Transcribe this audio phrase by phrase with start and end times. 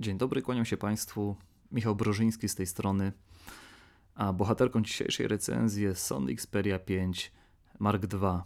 [0.00, 1.36] Dzień dobry, kłaniam się Państwu.
[1.72, 3.12] Michał Brożyński z tej strony.
[4.14, 7.32] A bohaterką dzisiejszej recenzji jest Sony Xperia 5
[7.78, 8.40] Mark II.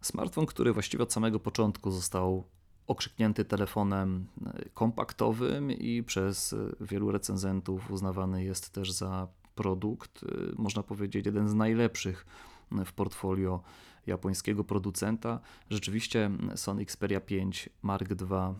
[0.00, 2.44] Smartfon, który właściwie od samego początku został
[2.86, 4.26] okrzyknięty telefonem
[4.74, 10.24] kompaktowym i przez wielu recenzentów uznawany jest też za produkt,
[10.56, 12.26] można powiedzieć, jeden z najlepszych
[12.70, 13.62] w portfolio
[14.08, 15.40] japońskiego producenta.
[15.70, 18.54] Rzeczywiście Sony Xperia 5 Mark II mm,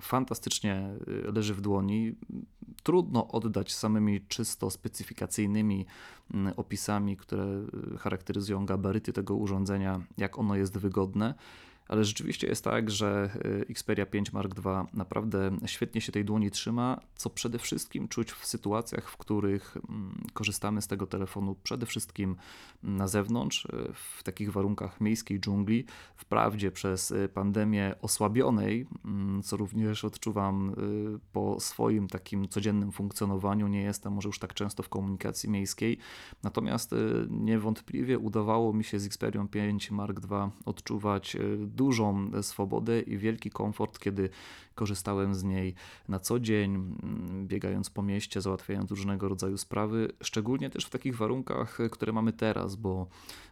[0.00, 2.14] fantastycznie y, leży w dłoni.
[2.82, 5.86] Trudno oddać samymi czysto specyfikacyjnymi
[6.34, 7.44] mm, opisami, które
[7.94, 11.34] y, charakteryzują gabaryty tego urządzenia, jak ono jest wygodne
[11.88, 16.50] ale rzeczywiście jest tak, że y, Xperia 5 Mark II naprawdę świetnie się tej dłoni
[16.50, 21.86] trzyma, co przede wszystkim czuć w sytuacjach, w których mm, korzystamy z tego telefonu przede
[21.86, 22.36] wszystkim
[22.82, 25.84] na zewnątrz, y, w takich warunkach miejskiej dżungli,
[26.16, 30.74] wprawdzie przez y, pandemię osłabionej, mm, co również odczuwam
[31.32, 35.98] po swoim takim codziennym funkcjonowaniu, nie jestem może już tak często w komunikacji miejskiej,
[36.42, 36.94] natomiast
[37.28, 41.36] niewątpliwie udawało mi się z Xperią 5 Mark II odczuwać
[41.78, 44.30] dużą swobodę i wielki komfort, kiedy
[44.78, 45.74] korzystałem z niej
[46.08, 51.16] na co dzień, mm, biegając po mieście, załatwiając różnego rodzaju sprawy, szczególnie też w takich
[51.16, 53.06] warunkach, które mamy teraz, bo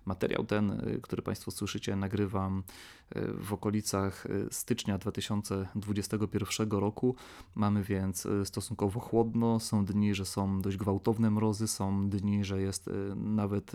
[0.07, 2.63] materiał ten, który Państwo słyszycie, nagrywam
[3.11, 7.15] e, w okolicach e, stycznia 2021 roku.
[7.55, 12.61] Mamy więc e, stosunkowo chłodno, są dni, że są dość gwałtowne mrozy, są dni, że
[12.61, 13.73] jest nawet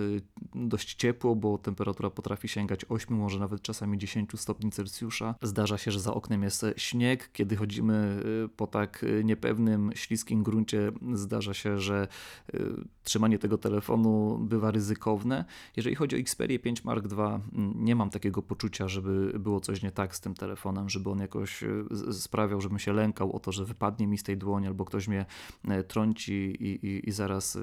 [0.56, 5.36] dość ciepło, bo temperatura potrafi sięgać 8, może nawet czasami 10 stopni Celsjusza.
[5.42, 10.44] Zdarza się, że za oknem jest śnieg, kiedy chodzimy y, po tak y, niepewnym, śliskim
[10.44, 12.08] gruncie, zdarza się, że
[12.54, 12.60] y,
[13.04, 15.46] trzymanie tego telefonu bywa ryzykowne.
[15.78, 17.42] Jeżeli chodzi o Xperia 5 Mark II,
[17.76, 21.64] nie mam takiego poczucia, żeby było coś nie tak z tym telefonem, żeby on jakoś
[22.12, 25.26] sprawiał, żebym się lękał o to, że wypadnie mi z tej dłoni albo ktoś mnie
[25.68, 27.58] e, trąci i, i, i zaraz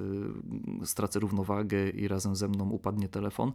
[0.84, 3.52] stracę równowagę i razem ze mną upadnie telefon.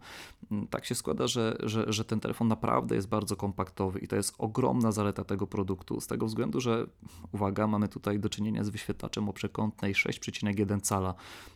[0.70, 4.34] Tak się składa, że, że, że ten telefon naprawdę jest bardzo kompaktowy i to jest
[4.38, 6.00] ogromna zaleta tego produktu.
[6.00, 6.86] Z tego względu, że
[7.32, 11.14] uwaga, mamy tutaj do czynienia z wyświetlaczem o przekątnej 6,1 cala,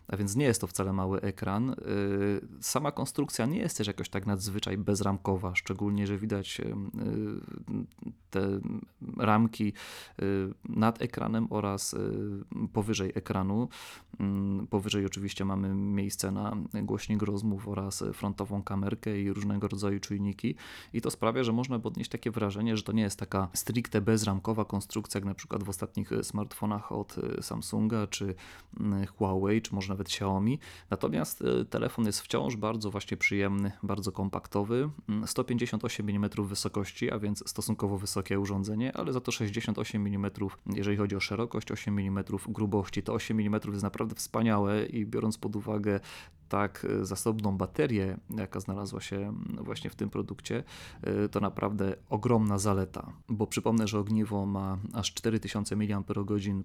[0.08, 1.70] a więc nie jest to wcale mały ekran.
[1.70, 1.74] Y,
[2.60, 6.74] sama konstrukcja nie jest też jakoś tak nadzwyczaj bezramkowa, szczególnie, że widać y,
[8.30, 8.60] te
[9.16, 9.72] ramki
[10.22, 10.24] y,
[10.68, 11.96] nad ekranem oraz
[12.72, 13.68] powyżej ekranu.
[14.70, 20.54] Powyżej oczywiście mamy miejsce na głośnik rozmów oraz frontową kamerkę i różnego rodzaju czujniki
[20.92, 24.37] i to sprawia, że można odnieść takie wrażenie, że to nie jest taka stricte bezramkowa
[24.40, 28.34] konstrukcja, jak na przykład w ostatnich smartfonach od Samsunga czy
[29.16, 30.58] Huawei, czy może nawet Xiaomi.
[30.90, 34.90] Natomiast e, telefon jest wciąż bardzo właśnie przyjemny, bardzo kompaktowy.
[35.26, 40.30] 158 mm wysokości, a więc stosunkowo wysokie urządzenie, ale za to 68 mm,
[40.66, 43.02] jeżeli chodzi o szerokość, 8 mm grubości.
[43.02, 46.00] To 8 mm jest naprawdę wspaniałe i biorąc pod uwagę
[46.48, 50.64] tak e, zasobną baterię, jaka znalazła się właśnie w tym produkcie,
[51.02, 56.04] e, to naprawdę ogromna zaleta, bo przypomnę, że ogniwo ma aż 4000 mAh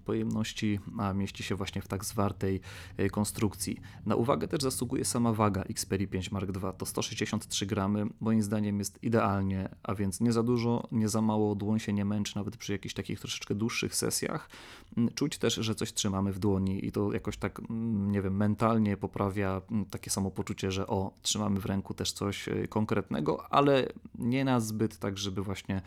[0.04, 2.60] pojemności, a mieści się właśnie w tak zwartej
[2.96, 3.80] e, konstrukcji.
[4.06, 8.78] Na uwagę też zasługuje sama waga Xperia 5 Mark II, to 163 gramy, moim zdaniem
[8.78, 12.56] jest idealnie, a więc nie za dużo, nie za mało, dłoń się nie męczy nawet
[12.56, 14.48] przy jakichś takich troszeczkę dłuższych sesjach.
[14.96, 18.36] Mm, czuć też, że coś trzymamy w dłoni i to jakoś tak, mm, nie wiem,
[18.36, 24.44] mentalnie poprawia takie samopoczucie, że o, trzymamy w ręku też coś e, konkretnego, ale nie
[24.44, 25.82] na zbyt tak, żeby właśnie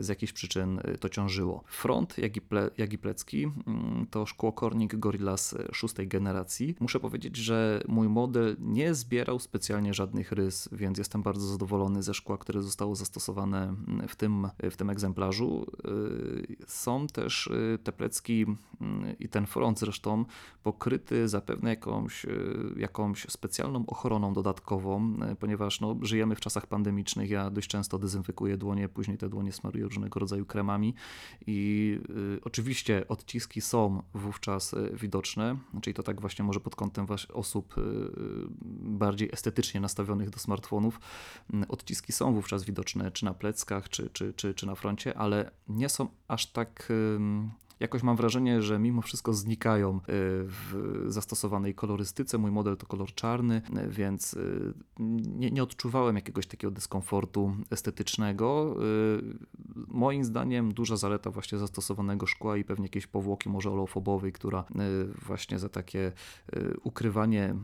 [0.00, 1.64] z jakichś przyczyn e, to ciążyło.
[1.66, 6.76] Front, jak i, ple, jak i plecki mm, to szkłokornik Gorillas szóstej generacji.
[6.80, 12.14] Muszę powiedzieć, że mój model nie zbierał specjalnie żadnych rys, więc jestem bardzo zadowolony ze
[12.14, 15.66] szkła, które zostało zastosowane mm, w tym, w tym egzemplarzu.
[16.66, 17.50] Są też
[17.84, 18.46] te plecki
[18.80, 20.24] mm, i ten front zresztą
[20.62, 22.26] pokryty zapewne jakąś,
[22.76, 27.30] jakąś specjalną ochroną dodatkową, ponieważ no, żyjemy w czasach pandemicznych.
[27.30, 30.94] Ja dość często dezynfekuję dłonie, później te dłonie smaruję różnego rodzaju kremami
[31.46, 32.00] i
[32.36, 37.78] y, oczywiście odciski są wówczas e, widoczne, czyli to tak właśnie może pod kątem osób
[37.78, 37.82] y,
[38.80, 41.00] bardziej estetycznie nastawionych do smartfonów.
[41.68, 45.88] Odciski są wówczas widoczne czy na pleckach, czy, czy, czy, czy na froncie, ale nie
[45.88, 46.92] są aż tak
[47.80, 52.38] jakoś mam wrażenie, że mimo wszystko znikają y, w zastosowanej kolorystyce.
[52.38, 58.76] Mój model to kolor czarny, y, więc y, nie, nie odczuwałem jakiegoś takiego dyskomfortu estetycznego.
[59.88, 64.64] Moim zdaniem duża zaleta właśnie zastosowanego szkła i pewnie jakieś powłoki może oleofobowej, która
[65.26, 66.12] właśnie za takie
[66.82, 67.54] ukrywanie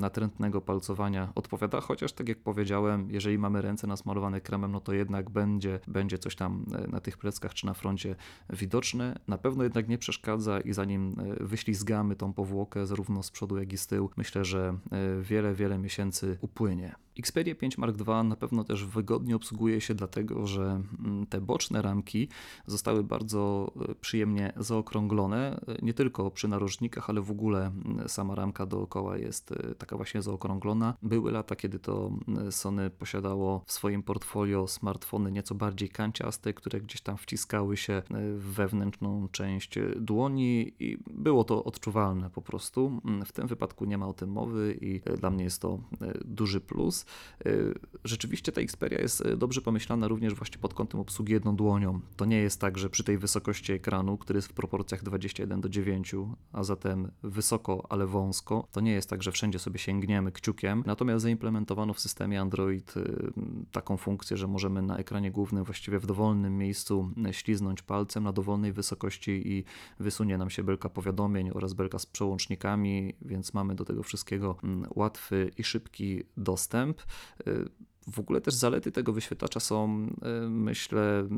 [0.00, 5.30] natrętnego palcowania odpowiada, chociaż tak jak powiedziałem, jeżeli mamy ręce nasmarowane kremem, no to jednak
[5.30, 8.16] będzie, będzie coś tam na tych pleckach czy na froncie
[8.50, 9.18] widoczne.
[9.28, 13.72] Na pewno pewno jednak nie przeszkadza i zanim wyślizgamy tą powłokę zarówno z przodu, jak
[13.72, 14.78] i z tyłu, myślę, że
[15.20, 16.94] wiele, wiele miesięcy upłynie.
[17.18, 21.82] Xperia 5 Mark II na pewno też wygodnie obsługuje się dlatego, że mm, te boczne
[21.82, 22.28] ramki
[22.66, 28.34] zostały bardzo e, przyjemnie zaokrąglone, e, nie tylko przy narożnikach, ale w ogóle mm, sama
[28.34, 30.94] ramka dookoła jest e, taka właśnie zaokrąglona.
[31.02, 36.80] Były lata, kiedy to mm, Sony posiadało w swoim portfolio smartfony nieco bardziej kanciaste, które
[36.80, 38.02] gdzieś tam wciskały się
[38.36, 43.00] w wewnętrzną część dłoni i było to odczuwalne po prostu.
[43.26, 45.78] W tym wypadku nie ma o tym mowy i dla mnie jest to
[46.24, 47.01] duży plus.
[47.46, 52.00] Y, rzeczywiście ta Xperia jest y, dobrze pomyślana również właśnie pod kątem obsługi jedną dłonią.
[52.16, 55.68] To nie jest tak, że przy tej wysokości ekranu, który jest w proporcjach 21 do
[55.68, 56.14] 9,
[56.52, 60.82] a zatem wysoko, ale wąsko, to nie jest tak, że wszędzie sobie sięgniemy kciukiem.
[60.86, 63.32] Natomiast zaimplementowano w systemie Android y,
[63.72, 68.72] taką funkcję, że możemy na ekranie głównym właściwie w dowolnym miejscu śliznąć palcem na dowolnej
[68.72, 69.64] wysokości i
[70.00, 74.90] wysunie nam się belka powiadomień oraz belka z przełącznikami, więc mamy do tego wszystkiego mm,
[74.94, 76.91] łatwy i szybki dostęp.
[76.94, 77.02] Trump
[77.48, 77.64] euh,
[78.06, 80.06] w ogóle też zalety tego wyświetlacza są,
[80.46, 81.28] y, myślę,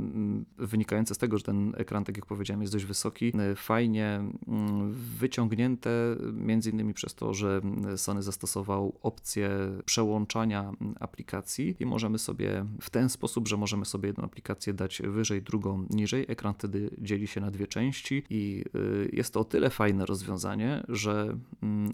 [0.58, 4.24] wynikające z tego, że ten ekran, tak jak powiedziałem, jest dość wysoki, y, fajnie
[5.18, 5.90] wyciągnięte,
[6.32, 7.60] między innymi przez to, że
[7.96, 9.50] Sony zastosował opcję
[9.84, 15.42] przełączania aplikacji i możemy sobie w ten sposób, że możemy sobie jedną aplikację dać wyżej,
[15.42, 16.24] drugą niżej.
[16.28, 18.64] Ekran wtedy dzieli się na dwie części i
[19.12, 21.36] jest to o tyle fajne rozwiązanie, że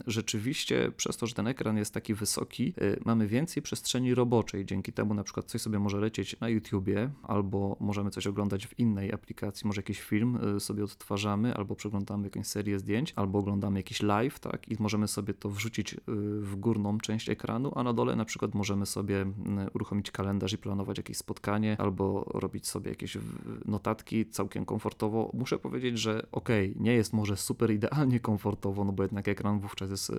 [0.07, 2.75] rzeczywiście przez to, że ten ekran jest taki wysoki,
[3.05, 7.77] mamy więcej przestrzeni roboczej Dzięki temu na przykład coś sobie może lecieć na YouTubie, albo
[7.81, 12.47] możemy coś oglądać w innej aplikacji, może jakiś film y, sobie odtwarzamy, albo przeglądamy jakąś
[12.47, 15.99] serię zdjęć, albo oglądamy jakiś live, tak, i możemy sobie to wrzucić y,
[16.41, 19.27] w górną część ekranu, a na dole na przykład możemy sobie y,
[19.75, 23.19] uruchomić kalendarz i planować jakieś spotkanie, albo robić sobie jakieś
[23.65, 25.31] notatki całkiem komfortowo.
[25.35, 29.91] Muszę powiedzieć, że ok, nie jest może super idealnie komfortowo, no bo jednak ekran wówczas
[29.91, 30.13] jest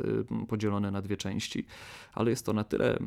[0.48, 1.66] podzielony na dwie części,
[2.14, 3.00] ale jest to na tyle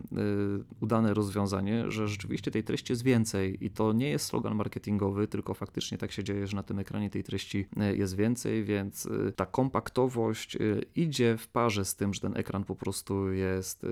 [0.80, 5.28] udane rozwiązanie, rozwiązanie, że rzeczywiście tej treści jest więcej i to nie jest slogan marketingowy,
[5.28, 9.06] tylko faktycznie tak się dzieje, że na tym ekranie tej treści e, jest więcej, więc
[9.06, 10.58] e, ta kompaktowość e,
[10.96, 13.86] idzie w parze z tym, że ten ekran po prostu jest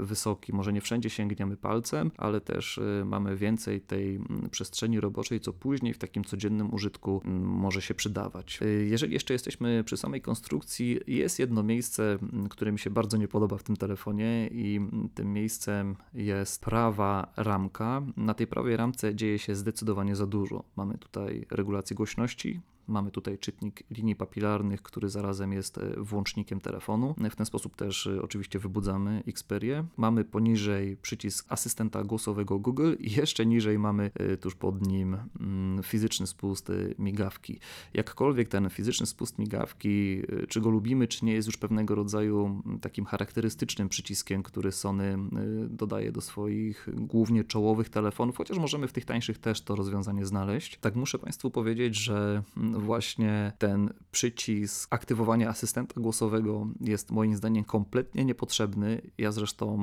[0.00, 0.52] wysoki.
[0.52, 5.98] Może nie wszędzie sięgniemy palcem, ale też mamy więcej tej przestrzeni roboczej, co później w
[5.98, 8.60] takim codziennym użytku może się przydawać.
[8.88, 12.18] Jeżeli jeszcze jesteśmy przy samej konstrukcji, jest jedno miejsce,
[12.50, 14.80] które mi się bardzo nie podoba w tym telefonie i
[15.14, 18.02] tym miejscem jest prawa ramka.
[18.16, 20.64] Na tej prawej ramce dzieje się zdecydowanie za dużo.
[20.76, 27.14] Mamy tutaj regulację głośności, Mamy tutaj czytnik linii papilarnych, który zarazem jest e, włącznikiem telefonu.
[27.30, 29.84] W ten sposób też e, oczywiście wybudzamy Xperię.
[29.96, 35.82] Mamy poniżej przycisk asystenta głosowego Google i jeszcze niżej mamy e, tuż pod nim mm,
[35.82, 37.58] fizyczny spust migawki.
[37.94, 42.80] Jakkolwiek ten fizyczny spust migawki, czy go lubimy, czy nie, jest już pewnego rodzaju mm,
[42.80, 45.18] takim charakterystycznym przyciskiem, który Sony
[45.68, 50.78] dodaje do swoich głównie czołowych telefonów, chociaż możemy w tych tańszych też to rozwiązanie znaleźć.
[50.78, 57.64] Tak muszę Państwu powiedzieć, że mm, właśnie ten przycisk aktywowania asystenta głosowego jest moim zdaniem
[57.64, 59.02] kompletnie niepotrzebny.
[59.18, 59.78] Ja zresztą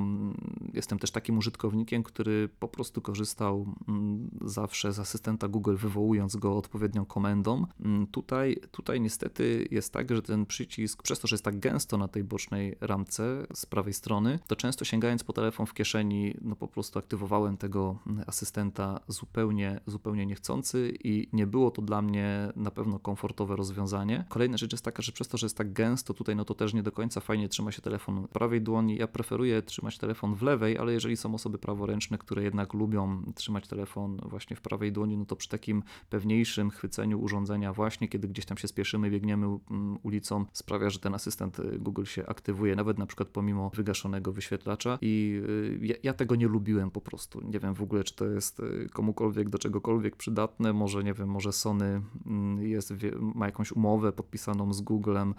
[0.74, 6.58] jestem też takim użytkownikiem, który po prostu korzystał mm, zawsze z asystenta Google, wywołując go
[6.58, 7.66] odpowiednią komendą.
[7.80, 11.98] Mm, tutaj, tutaj niestety jest tak, że ten przycisk, przez to, że jest tak gęsto
[11.98, 16.56] na tej bocznej ramce z prawej strony, to często sięgając po telefon w kieszeni, no
[16.56, 22.72] po prostu aktywowałem tego asystenta zupełnie, zupełnie niechcący i nie było to dla mnie na
[22.72, 24.26] pewno pewno komfortowe rozwiązanie.
[24.30, 26.74] Kolejna rzecz jest taka, że przez to, że jest tak gęsto tutaj, no to też
[26.74, 28.98] nie do końca fajnie trzyma się telefon w prawej dłoni.
[28.98, 33.68] Ja preferuję trzymać telefon w lewej, ale jeżeli są osoby praworęczne, które jednak lubią trzymać
[33.68, 38.46] telefon właśnie w prawej dłoni, no to przy takim pewniejszym chwyceniu urządzenia właśnie, kiedy gdzieś
[38.46, 42.98] tam się spieszymy, biegniemy mm, ulicą, sprawia, że ten asystent y, Google się aktywuje, nawet
[42.98, 45.42] na przykład pomimo wygaszonego wyświetlacza i
[45.82, 47.42] y, ja, ja tego nie lubiłem po prostu.
[47.42, 51.30] Nie wiem w ogóle, czy to jest y, komukolwiek do czegokolwiek przydatne, może nie wiem,
[51.30, 52.94] może Sony mm, jest,
[53.36, 55.36] ma jakąś umowę podpisaną z Googlem.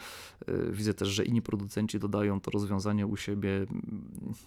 [0.49, 3.67] Y, widzę też, że inni producenci dodają to rozwiązanie u siebie.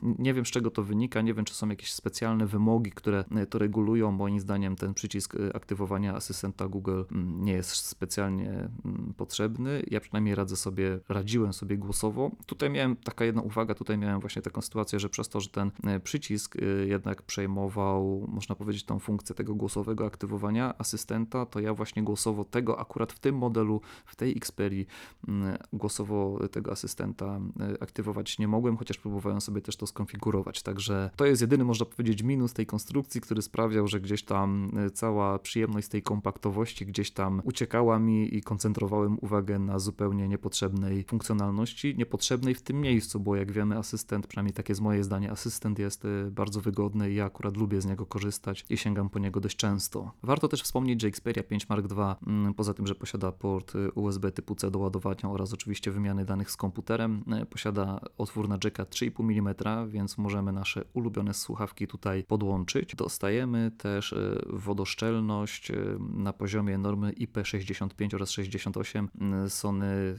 [0.01, 3.45] Nie wiem, z czego to wynika, nie wiem, czy są jakieś specjalne wymogi, które y,
[3.45, 4.11] to regulują.
[4.11, 9.83] Moim zdaniem ten przycisk y, aktywowania asystenta Google mm, nie jest specjalnie mm, potrzebny.
[9.87, 12.31] Ja przynajmniej radzę sobie, radziłem sobie głosowo.
[12.45, 15.71] Tutaj miałem taka jedna uwaga, tutaj miałem właśnie taką sytuację, że przez to, że ten
[16.03, 22.45] przycisk jednak przejmował, można powiedzieć, tą funkcję tego głosowego aktywowania asystenta, to ja właśnie głosowo
[22.45, 24.87] tego akurat w tym modelu, w tej Xperii
[25.27, 27.39] mm, głosowo tego asystenta
[27.79, 30.61] aktywować nie mogłem, chociaż próbowałem sobie też to skonfigurować.
[30.61, 35.39] Także to jest jedyny, można powiedzieć, minus tej konstrukcji, który sprawiał, że gdzieś tam cała
[35.39, 41.95] przyjemność z tej kompaktowości gdzieś tam uciekała mi i koncentrowałem uwagę na zupełnie niepotrzebnej funkcjonalności,
[41.97, 46.05] niepotrzebnej w tym miejscu, bo jak wiemy, asystent, przynajmniej takie jest moje zdanie, asystent jest
[46.05, 49.57] y, bardzo wygodny i ja akurat lubię z niego korzystać i sięgam po niego dość
[49.57, 50.11] często.
[50.23, 53.91] Warto też wspomnieć, że Xperia 5 Mark II, mm, poza tym, że posiada port y,
[53.91, 58.57] USB typu C do ładowania oraz oczywiście wymiany danych z komputerem, y, posiada otwór na
[58.63, 62.95] jacka 3,5 mm, więc możemy nasze ulubione słuchawki tutaj podłączyć.
[62.95, 64.15] Dostajemy też
[64.49, 69.09] wodoszczelność na poziomie normy IP65 oraz 68.
[69.47, 70.15] Sony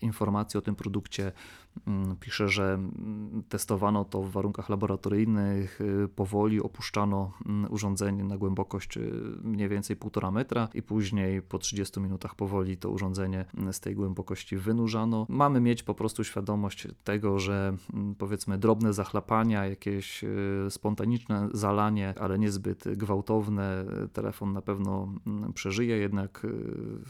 [0.00, 1.32] informacje o tym produkcie
[1.86, 8.38] Mm, pisze, że mm, testowano to w warunkach laboratoryjnych, y, powoli opuszczano mm, urządzenie na
[8.38, 13.80] głębokość y, mniej więcej 1,5 metra i później po 30 minutach powoli to urządzenie z
[13.80, 15.26] tej głębokości wynurzano.
[15.28, 17.76] Mamy mieć po prostu świadomość tego, że
[18.18, 25.08] powiedzmy drobne zachlapania, jakieś y, spontaniczne zalanie, ale niezbyt gwałtowne, telefon na pewno
[25.54, 26.46] przeżyje, jednak,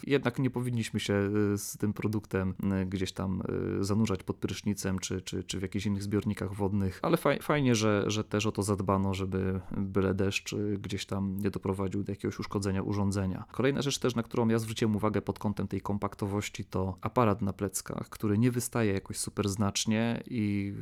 [0.07, 2.55] jednak nie powinniśmy się z tym produktem
[2.87, 3.43] gdzieś tam
[3.81, 8.25] zanurzać pod prysznicem czy, czy, czy w jakichś innych zbiornikach wodnych, ale fajnie, że, że
[8.25, 13.45] też o to zadbano, żeby byle deszcz gdzieś tam nie doprowadził do jakiegoś uszkodzenia urządzenia.
[13.53, 17.53] Kolejna rzecz też, na którą ja zwróciłem uwagę pod kątem tej kompaktowości, to aparat na
[17.53, 20.75] pleckach, który nie wystaje jakoś super znacznie i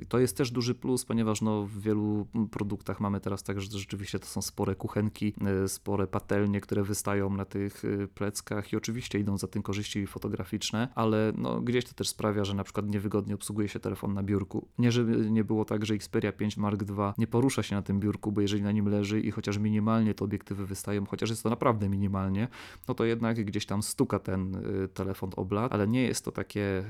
[0.00, 3.78] y, to jest też duży plus, ponieważ no, w wielu produktach mamy teraz tak, że
[3.78, 7.82] rzeczywiście to są spore kuchenki, y, spore patelnie, które wystają na tych
[8.14, 12.54] pleckach i oczywiście idą za tym korzyści fotograficzne, ale no, gdzieś to też sprawia, że
[12.54, 14.68] na przykład niewygodnie obsługuje się telefon na biurku.
[14.78, 18.00] Nie, żeby nie było tak, że Xperia 5 Mark II nie porusza się na tym
[18.00, 21.50] biurku, bo jeżeli na nim leży i chociaż minimalnie te obiektywy wystają, chociaż jest to
[21.50, 22.48] naprawdę minimalnie,
[22.88, 24.54] no to jednak gdzieś tam stuka ten
[24.84, 26.84] y, telefon oblat, ale nie jest to takie y,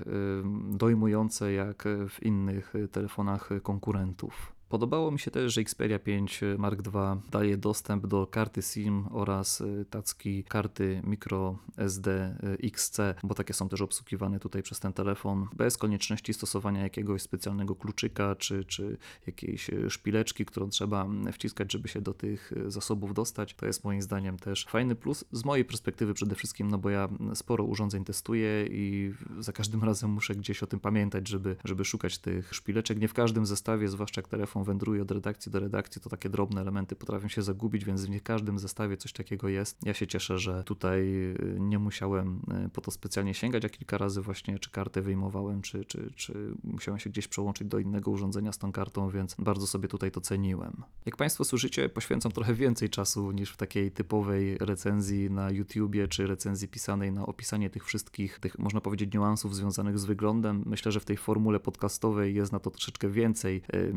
[0.71, 4.53] dojmujące jak w innych y, telefonach konkurentów.
[4.73, 9.61] Podobało mi się też, że Xperia 5 Mark II daje dostęp do karty SIM oraz
[9.61, 15.47] y, tacki karty microSD y, XC, bo takie są też obsługiwane tutaj przez ten telefon,
[15.57, 21.89] bez konieczności stosowania jakiegoś specjalnego kluczyka czy, czy jakiejś y, szpileczki, którą trzeba wciskać, żeby
[21.89, 23.55] się do tych zasobów dostać.
[23.55, 27.09] To jest moim zdaniem też fajny plus z mojej perspektywy przede wszystkim, no bo ja
[27.35, 32.19] sporo urządzeń testuję i za każdym razem muszę gdzieś o tym pamiętać, żeby, żeby szukać
[32.19, 33.01] tych szpileczek.
[33.01, 36.61] Nie w każdym zestawie, zwłaszcza jak telefon wędruje od redakcji do redakcji, to takie drobne
[36.61, 39.79] elementy potrafią się zagubić, więc w każdym zestawie coś takiego jest.
[39.87, 43.99] Ja się cieszę, że tutaj y, nie musiałem y, po to specjalnie sięgać, a kilka
[43.99, 48.53] razy właśnie czy kartę wyjmowałem, czy, czy, czy musiałem się gdzieś przełączyć do innego urządzenia
[48.53, 50.83] z tą kartą, więc bardzo sobie tutaj to ceniłem.
[51.07, 56.27] Jak Państwo słyszycie, poświęcam trochę więcej czasu niż w takiej typowej recenzji na YouTubie, czy
[56.27, 60.63] recenzji pisanej na opisanie tych wszystkich, tych można powiedzieć niuansów związanych z wyglądem.
[60.67, 63.93] Myślę, że w tej formule podcastowej jest na to troszeczkę więcej y,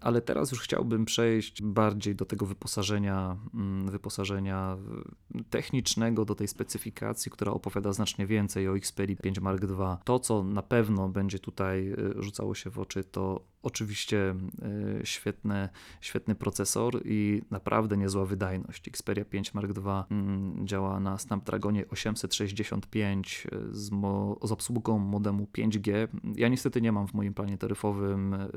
[0.00, 4.76] ale teraz już chciałbym przejść bardziej do tego wyposażenia, mm, wyposażenia
[5.50, 9.96] technicznego, do tej specyfikacji, która opowiada znacznie więcej o Xperia 5 Mark II.
[10.04, 14.34] To, co na pewno będzie tutaj y, rzucało się w oczy, to Oczywiście
[15.00, 15.68] e, świetny,
[16.00, 18.88] świetny procesor i naprawdę niezła wydajność.
[18.88, 25.46] Xperia 5 Mark II mm, działa na Snapdragonie 865 e, z, mo, z obsługą modemu
[25.58, 26.08] 5G.
[26.36, 28.48] Ja niestety nie mam w moim planie taryfowym e,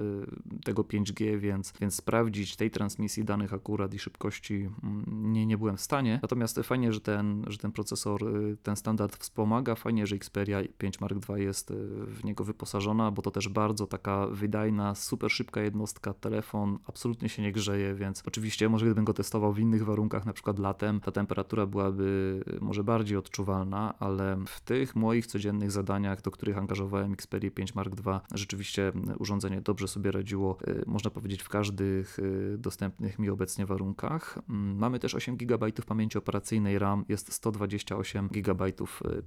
[0.63, 5.77] tego 5G, więc, więc sprawdzić tej transmisji danych akurat i szybkości mm, nie, nie byłem
[5.77, 6.19] w stanie.
[6.21, 8.23] Natomiast fajnie, że ten, że ten procesor
[8.63, 9.75] ten standard wspomaga.
[9.75, 11.73] Fajnie, że Xperia 5 Mark II jest
[12.07, 17.41] w niego wyposażona, bo to też bardzo taka wydajna super szybka jednostka, telefon absolutnie się
[17.41, 21.11] nie grzeje, więc oczywiście może gdybym go testował w innych warunkach, na przykład latem, ta
[21.11, 27.51] temperatura byłaby może bardziej odczuwalna, ale w tych moich codziennych zadaniach, do których angażowałem Xperia
[27.51, 33.19] 5 Mark II, rzeczywiście urządzenie dobrze sobie radziło, y, można powiedzieć w każdych y, dostępnych
[33.19, 34.39] mi obecnie warunkach.
[34.49, 38.73] Mm, mamy też 8 GB pamięci operacyjnej RAM, jest 128 GB y,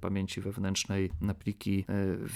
[0.00, 1.84] pamięci wewnętrznej na pliki,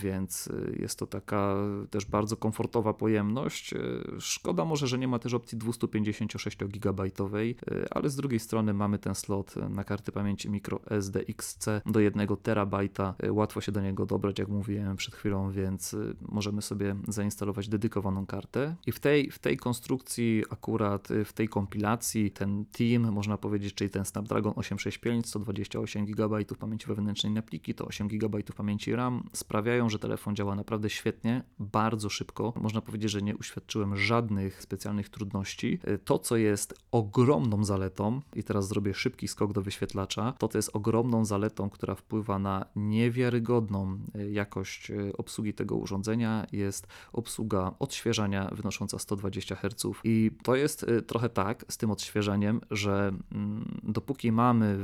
[0.02, 1.54] więc jest to taka
[1.90, 3.74] też bardzo komfortowa pojemność pojemność.
[3.74, 3.78] E,
[4.18, 7.08] szkoda może, że nie ma też opcji 256 GB, e,
[7.90, 13.14] ale z drugiej strony mamy ten slot na karty pamięci micro SDXC do 1 terabajta.
[13.18, 18.26] E, łatwo się do niego dobrać, jak mówiłem przed chwilą, więc możemy sobie zainstalować dedykowaną
[18.26, 18.76] kartę.
[18.86, 23.90] I w tej, w tej konstrukcji, akurat w tej kompilacji, ten team, można powiedzieć, czyli
[23.90, 29.88] ten Snapdragon 865, 128 GB pamięci wewnętrznej na pliki, to 8 GB pamięci RAM, sprawiają,
[29.88, 32.52] że telefon działa naprawdę świetnie, bardzo szybko.
[32.60, 35.78] Można powiedzieć, że nie uświadczyłem żadnych specjalnych trudności.
[36.04, 40.70] To, co jest ogromną zaletą, i teraz zrobię szybki skok do wyświetlacza, to to jest
[40.72, 43.98] ogromną zaletą, która wpływa na niewiarygodną
[44.30, 49.86] jakość obsługi tego urządzenia, jest obsługa odświeżania wynosząca 120 Hz.
[50.04, 54.78] I to jest trochę tak z tym odświeżaniem, że mm, dopóki mamy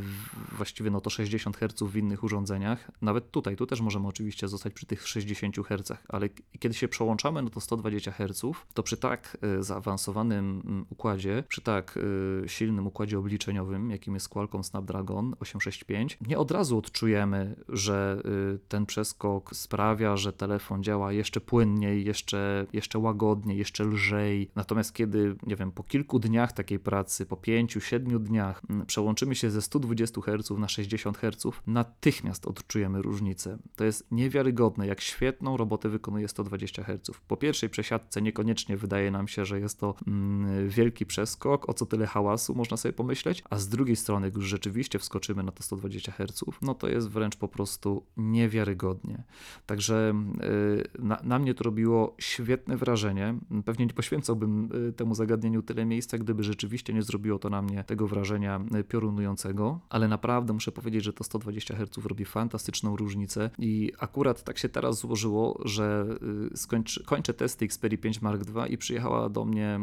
[0.57, 4.73] właściwie no to 60 Hz w innych urządzeniach, nawet tutaj, tu też możemy oczywiście zostać
[4.73, 6.29] przy tych 60 Hz, ale
[6.59, 8.43] kiedy się przełączamy no to 120 Hz,
[8.75, 11.99] to przy tak e, zaawansowanym mm, układzie, przy tak
[12.45, 18.59] e, silnym układzie obliczeniowym, jakim jest Qualcomm Snapdragon 865, nie od razu odczujemy, że e,
[18.69, 24.51] ten przeskok sprawia, że telefon działa jeszcze płynniej, jeszcze, jeszcze łagodniej, jeszcze lżej.
[24.55, 29.51] Natomiast kiedy, nie wiem, po kilku dniach takiej pracy, po 5-7 dniach mm, przełączymy się
[29.51, 33.59] ze 120 Hz na 60 Hz, natychmiast odczujemy różnicę.
[33.77, 37.11] To jest niewiarygodne, jak świetną robotę wykonuje 120 Hz.
[37.29, 41.87] Po pierwszej przesiadce niekoniecznie wydaje nam się, że jest to mm, wielki przeskok, o co
[41.87, 45.63] tyle hałasu można sobie pomyśleć, a z drugiej strony, gdy już rzeczywiście wskoczymy na to
[45.63, 49.23] 120 Hz, no to jest wręcz po prostu niewiarygodnie.
[49.67, 53.35] Także yy, na, na mnie to robiło świetne wrażenie.
[53.65, 57.85] Pewnie nie poświęcałbym y, temu zagadnieniu tyle miejsca, gdyby rzeczywiście nie zrobiło to na mnie
[57.85, 63.51] tego wrażenia y, piorunującego, ale naprawdę muszę powiedzieć, że to 120 Hz robi fantastyczną różnicę
[63.59, 66.07] i akurat tak się teraz złożyło, że
[66.53, 69.81] y, skończy, kończę testy Xperia 5 Mark II i przyjechała do mnie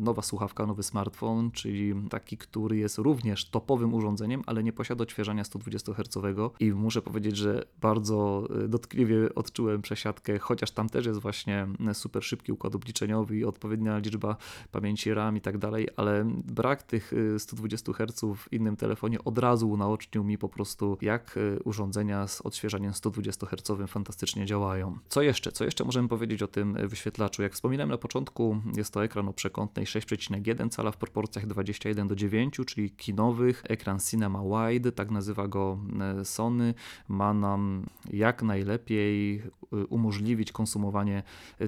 [0.00, 5.44] nowa słuchawka, nowy smartfon, czyli taki, który jest również topowym urządzeniem, ale nie posiada odświeżania
[5.44, 6.16] 120 Hz
[6.60, 12.52] i muszę powiedzieć, że bardzo dotkliwie odczułem przesiadkę, chociaż tam też jest właśnie super szybki
[12.52, 14.36] układ obliczeniowy i odpowiednia liczba
[14.72, 19.70] pamięci RAM i tak dalej, ale brak tych 120 Hz w innym telefonie od razu
[19.70, 24.98] unaocznił mi po prostu, jak urządzenia z odświeżaniem 120 Hz fantastycznie działają.
[25.08, 25.52] Co jeszcze?
[25.52, 27.37] Co jeszcze możemy powiedzieć o tym wyświetlaczu?
[27.42, 32.16] Jak wspominałem na początku, jest to ekran o przekątnej 6,1 cala w proporcjach 21 do
[32.16, 36.74] 9, czyli kinowych, ekran Cinema Wide, tak nazywa go e, Sony,
[37.08, 41.22] ma nam jak najlepiej e, umożliwić konsumowanie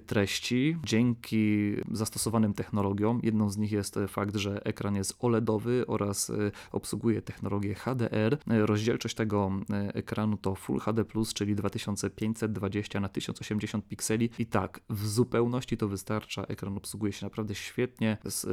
[0.07, 3.21] treści dzięki zastosowanym technologiom.
[3.23, 6.33] Jedną z nich jest fakt, że ekran jest OLEDowy oraz
[6.73, 8.39] obsługuje technologię HDR.
[8.47, 15.07] Rozdzielczość tego e, ekranu to Full HD+, czyli 2520 na 1080 pikseli i tak, w
[15.07, 16.43] zupełności to wystarcza.
[16.43, 18.19] Ekran obsługuje się naprawdę świetnie.
[18.25, 18.49] E,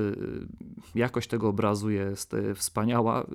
[0.95, 3.25] jakość tego obrazu jest e, wspaniała.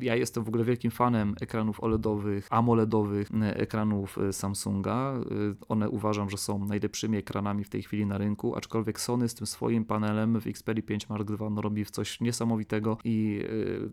[0.00, 5.14] Ja jestem w ogóle wielkim fanem ekranów OLEDowych, AMOLEDowych, ekranów Samsunga.
[5.68, 9.46] One uważam, że są najlepszymi ekranami w tej chwili na rynku, aczkolwiek Sony z tym
[9.46, 13.44] swoim panelem w Xperia 5 Mark II no, robi coś niesamowitego i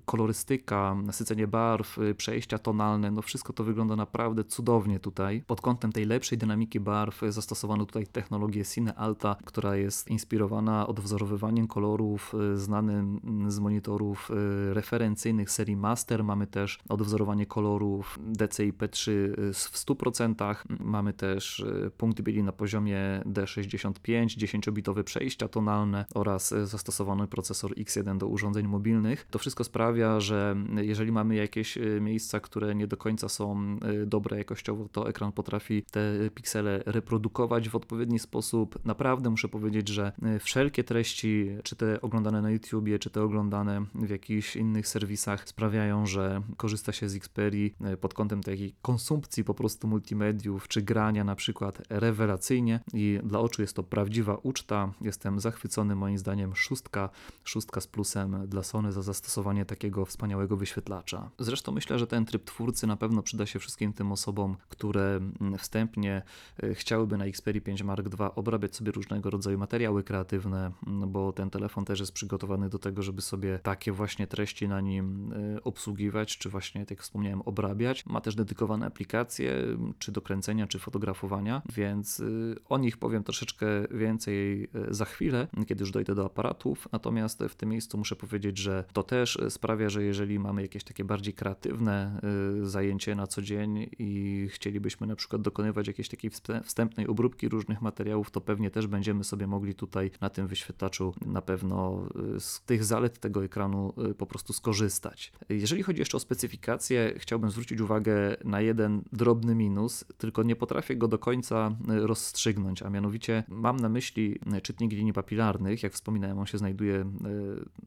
[0.06, 5.44] kolorystyka, nasycenie barw, y, przejścia tonalne, no wszystko to wygląda naprawdę cudownie tutaj.
[5.48, 11.68] Pod kątem tej lepszej dynamiki barw zastosowano tutaj technologię Cine Alta, która jest inspirowana odwzorowywaniem
[11.68, 16.24] kolorów y, znanym z monitorów y, referencyjnych serii Master.
[16.24, 19.12] Mamy też odwzorowanie kolorów DCI-P3
[19.54, 20.56] w 100%.
[20.80, 21.66] Mamy też
[21.98, 29.28] punkt bieli na poziomie D65, 10-bitowe przejścia tonalne oraz zastosowany procesor X1 do urządzeń mobilnych.
[29.32, 34.06] To wszystko sprawia, że jeżeli mamy jakieś y, miejsca, które nie do końca są y,
[34.06, 38.80] dobre jakościowo, to ekran potrafi te piksele reprodukować w odpowiedni sposób.
[38.86, 43.86] Naprawdę muszę powiedzieć, że y, wszelkie treści, czy te oglądane na YouTubie, czy te oglądane
[43.96, 49.54] w jakichś innych serwisach, sprawiają, że korzysta się z Xperii pod kątem takiej konsumpcji po
[49.54, 54.94] prostu multimediów, czy grania na przykład rewelacyjnie i dla oczu jest to prawdziwa uczta.
[55.02, 57.10] Jestem zachwycony moim zdaniem szóstka,
[57.44, 61.30] szóstka z plusem dla Sony za zastosowanie takiego wspaniałego wyświetlacza.
[61.40, 65.58] Zresztą myślę, że ten tryb twórcy na pewno przyda się wszystkim tym osobom, które mm,
[65.58, 66.22] wstępnie
[66.64, 71.34] e, chciałyby na Xperia 5 Mark II obrabiać sobie różnego rodzaju materiały kreatywne, mm, bo
[71.34, 75.64] ten telefon też jest przygotowany do tego, żeby sobie takie właśnie treści na nim e,
[75.64, 78.06] obsługiwać, czy właśnie, tak jak wspomniałem, obrabiać.
[78.06, 79.56] Ma też dedykowane aplikacje,
[80.00, 85.48] czy do kręcenia, czy fotografowania, więc y, o nich powiem troszeczkę więcej e, za chwilę,
[85.68, 86.88] kiedy już dojdę do aparatów.
[86.92, 91.04] Natomiast w tym miejscu muszę powiedzieć, że to też sprawia, że jeżeli mamy jakieś takie
[91.04, 92.20] bardziej kreatywne
[92.62, 96.32] y, zajęcie na co dzień i chcielibyśmy na przykład dokonywać jakiejś takiej
[96.64, 101.42] wstępnej obróbki różnych materiałów, to pewnie też będziemy sobie mogli tutaj na tym wyświetlaczu na
[101.42, 105.32] pewno y, z tych zalet tego ekranu y, po prostu skorzystać.
[105.50, 110.96] Jeżeli chodzi jeszcze o specyfikację, chciałbym zwrócić uwagę na jeden drobny minus, tylko nie potrafię
[110.96, 115.84] go do końca rozstrzygnąć, a mianowicie mam na myśli czytnik linii papilarnych.
[115.84, 117.06] Jak wspominałem, on się znajduje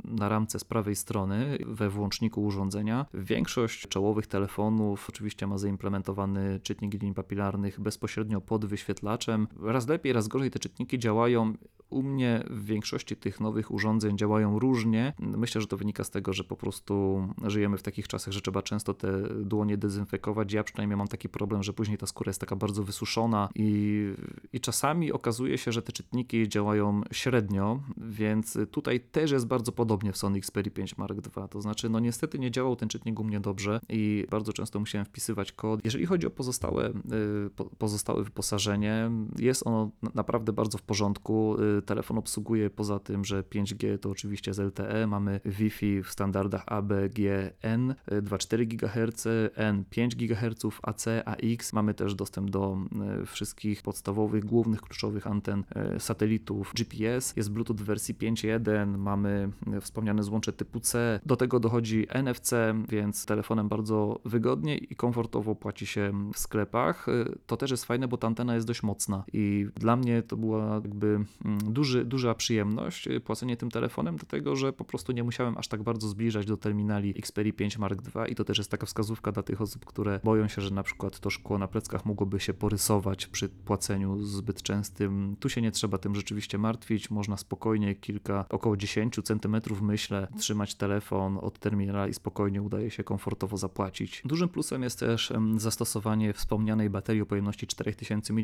[0.05, 3.07] na ramce z prawej strony we włączniku urządzenia.
[3.14, 9.49] Większość czołowych telefonów oczywiście ma zaimplementowany czytnik linii papilarnych bezpośrednio pod wyświetlaczem.
[9.62, 10.67] Raz lepiej, raz gorzej te czytniki
[10.98, 11.54] działają
[11.90, 15.12] u mnie w większości tych nowych urządzeń działają różnie.
[15.18, 18.62] Myślę, że to wynika z tego, że po prostu żyjemy w takich czasach, że trzeba
[18.62, 20.52] często te dłonie dezynfekować.
[20.52, 24.14] Ja przynajmniej mam taki problem, że później ta skóra jest taka bardzo wysuszona i,
[24.52, 30.12] i czasami okazuje się, że te czytniki działają średnio, więc tutaj też jest bardzo podobnie
[30.12, 31.48] w Sony Xperia 5 Mark II.
[31.50, 35.04] To znaczy, no niestety nie działał ten czytnik u mnie dobrze i bardzo często musiałem
[35.04, 35.85] wpisywać kod.
[35.85, 42.18] Jeżeli chodzi o pozostałe, y, pozostałe wyposażenie, jest ono naprawdę bardzo w porządku y, telefon
[42.18, 47.51] obsługuje poza tym, że 5G to oczywiście z LTE, mamy Wi-Fi w standardach AB, G,
[47.62, 51.73] N 2,4 GHz, N 5 GHz, AC, AX.
[51.73, 52.79] Mamy też dostęp do
[53.23, 55.64] e, wszystkich podstawowych, głównych, kluczowych anten
[55.99, 57.37] satelitów GPS.
[57.37, 61.21] Jest Bluetooth wersji 5.1, mamy wspomniane złącze typu C.
[61.27, 62.55] Do tego dochodzi NFC,
[62.88, 67.07] więc telefonem bardzo wygodnie i komfortowo płaci się w sklepach.
[67.47, 70.74] To też jest fajne, bo ta antena jest dość mocna i dla mnie to była
[70.74, 71.06] jakby
[71.44, 75.68] mm, duży, duża przyjemność y, płacenie tym telefonem, dlatego że po prostu nie musiałem aż
[75.68, 79.32] tak bardzo zbliżać do terminali Xperia 5 Mark II i to też jest taka wskazówka
[79.32, 82.54] dla tych osób, które boją się, że na przykład to szkło na pleckach mogłoby się
[82.54, 85.37] porysować przy płaceniu zbyt częstym.
[85.40, 90.74] Tu się nie trzeba tym rzeczywiście martwić, można spokojnie kilka, około 10 centymetrów myślę, trzymać
[90.74, 94.22] telefon od terminala i spokojnie udaje się komfortowo zapłacić.
[94.24, 98.42] Dużym plusem jest też zastosowanie wspomnianej baterii o pojemności 4000 mAh.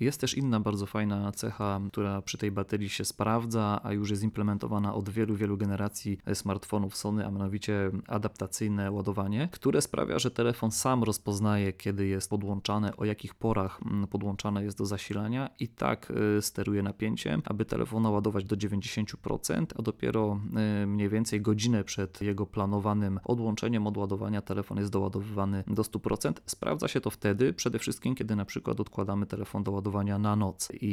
[0.00, 4.22] Jest też inna bardzo fajna cecha, która przy tej baterii się sprawdza, a już jest
[4.22, 10.70] implementowana od wielu, wielu generacji smartfonów Sony, a mianowicie adaptacyjne ładowanie, które sprawia, że telefon
[10.70, 16.12] sam rozpoznaje, kiedy jest podłączane, o jakich porach mm, podłączane jest do zasilania i tak
[16.38, 20.40] y, steruje napięciem, aby telefon naładować do 90%, a dopiero
[20.82, 26.32] y, mniej więcej godzinę przed jego planowanym odłączeniem od ładowania telefon jest doładowywany do 100%.
[26.46, 30.68] Sprawdza się to wtedy, przede wszystkim, kiedy na przykład odkładamy telefon do ładowania na noc
[30.80, 30.87] i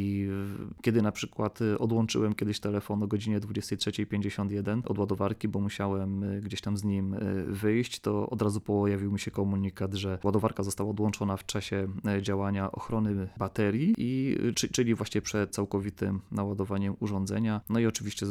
[0.81, 6.23] kiedy na przykład przykład y, odłączyłem kiedyś telefon o godzinie 23.51 od ładowarki, bo musiałem
[6.23, 10.19] y, gdzieś tam z nim y, wyjść, to od razu pojawił mi się komunikat, że
[10.23, 11.87] ładowarka została odłączona w czasie
[12.21, 14.37] działania ochrony baterii, i,
[14.71, 17.61] czyli właśnie przed całkowitym naładowaniem urządzenia.
[17.69, 18.25] No i oczywiście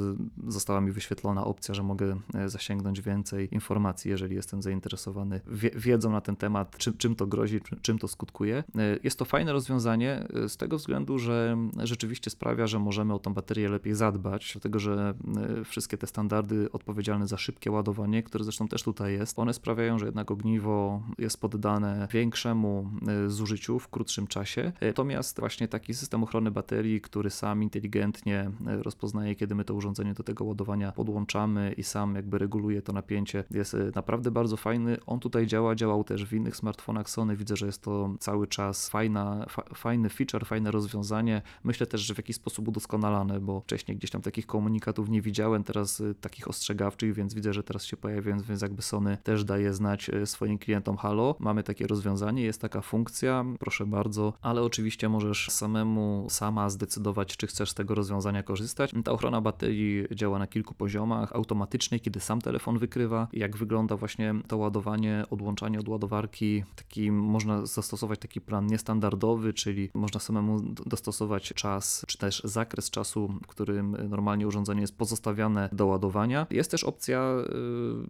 [0.47, 5.41] została mi wyświetlona opcja, że mogę zasięgnąć więcej informacji, jeżeli jestem zainteresowany
[5.77, 8.65] wiedzą na ten temat, czym, czym to grozi, czym to skutkuje.
[9.03, 13.69] Jest to fajne rozwiązanie z tego względu, że rzeczywiście sprawia, że możemy o tą baterię
[13.69, 15.15] lepiej zadbać, dlatego że
[15.61, 19.99] e, wszystkie te standardy odpowiedzialne za szybkie ładowanie, które zresztą też tutaj jest, one sprawiają,
[19.99, 24.73] że jednak ogniwo jest poddane większemu e, zużyciu w krótszym czasie.
[24.81, 30.15] Natomiast właśnie taki system ochrony baterii, który sam inteligentnie e, rozpoznaje, kiedy my to urządzenie
[30.15, 34.97] do tego ładowania podłączamy i sam jakby reguluje to napięcie, jest naprawdę bardzo fajny.
[35.07, 37.37] On tutaj działa, działał też w innych smartfonach Sony.
[37.37, 41.43] Widzę, że jest to cały czas fajna, fa fajny feature, fajne rozwiązanie.
[41.65, 45.65] Myślę też, że w jakiś sposób udoskonalane, bo wcześniej gdzieś tam takich komunikatów nie widziałem,
[45.65, 49.75] teraz y, takich ostrzegawczych, więc widzę, że teraz się pojawiają, więc jakby Sony też daje
[49.75, 55.09] znać y, swoim klientom halo, mamy takie rozwiązanie, jest taka funkcja, proszę bardzo, ale oczywiście
[55.09, 58.93] możesz samemu, sama zdecydować, czy chcesz z tego rozwiązania korzystać.
[59.05, 64.35] Ta ochrona baterii działa na kilku poziomach, automatycznie, kiedy sam telefon wykrywa, jak wygląda właśnie
[64.49, 71.34] to ładowanie, odłączanie od ładowarki, taki można zastosować taki plan niestandardowy, czyli można samemu dostosować
[71.41, 76.47] czas, czy też zakres czasu, w którym normalnie urządzenie jest pozostawiane do ładowania.
[76.51, 77.37] Jest też opcja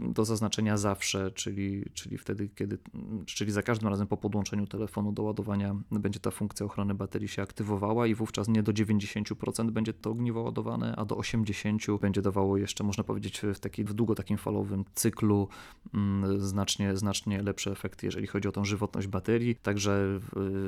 [0.09, 2.79] y, do zaznaczenia zawsze, czyli, czyli wtedy, kiedy,
[3.27, 7.43] czyli za każdym razem po podłączeniu telefonu do ładowania będzie ta funkcja ochrony baterii się
[7.43, 12.57] aktywowała i wówczas nie do 90% będzie to ogniwo ładowane, a do 80% będzie dawało
[12.57, 15.49] jeszcze, można powiedzieć, w, taki, w długo takim falowym cyklu
[15.95, 19.57] mm, znacznie, znacznie lepszy efekt, jeżeli chodzi o tą żywotność baterii.
[19.57, 20.21] Także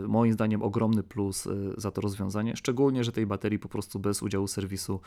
[0.08, 4.22] moim zdaniem ogromny plus y, za to rozwiązanie, szczególnie, że tej baterii po prostu bez
[4.22, 5.00] udziału serwisu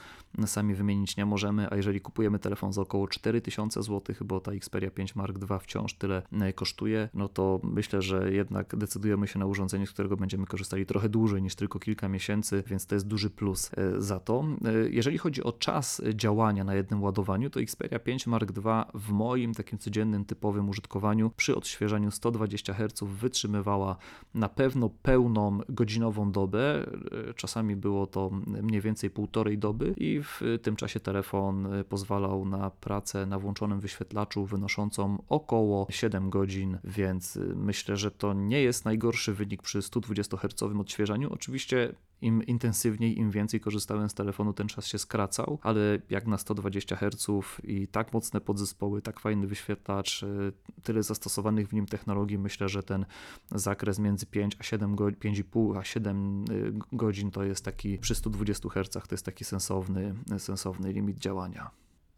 [0.46, 4.92] sami wymienić nie możemy, a jeżeli kupujemy telefon za około 4000 zł, bo ta Xperia
[4.92, 9.46] 5 Mark II wciąż tyle e, kosztuje, no to myślę, że jednak decydujemy się na
[9.46, 13.30] urządzenie, z którego będziemy korzystali trochę dłużej niż tylko kilka miesięcy, więc to jest duży
[13.30, 14.46] plus e, za to.
[14.66, 19.10] E, jeżeli chodzi o czas działania na jednym ładowaniu, to Xperia 5 Mark II w
[19.12, 23.98] moim takim codziennym, typowym użytkowaniu przy odświeżaniu 120 Hz wytrzymywała
[24.34, 26.86] na pewno pełną godzinową dobę.
[27.36, 33.26] Czasami było to mniej więcej półtorej doby i w tym czasie telefon pozwalał na pracę
[33.26, 39.62] na włączonym wyświetlaczu wynoszącą około 7 godzin, więc myślę, że to nie jest najgorszy wynik
[39.62, 41.34] przy 120 Hz odświeżaniu.
[41.34, 45.80] Oczywiście im intensywniej, im więcej korzystałem z telefonu, ten czas się skracał, ale
[46.10, 47.28] jak na 120 Hz
[47.64, 50.54] i tak mocne podzespoły, tak fajny wyświetlacz, y,
[50.84, 53.06] tyle zastosowanych w nim technologii, myślę, że ten
[53.52, 58.16] zakres między 5 a 7 godzin, 5,5 a 7 y, godzin to jest taki przy
[58.16, 61.72] 120 Hz to jest taki sensowny, sensowny limit działania.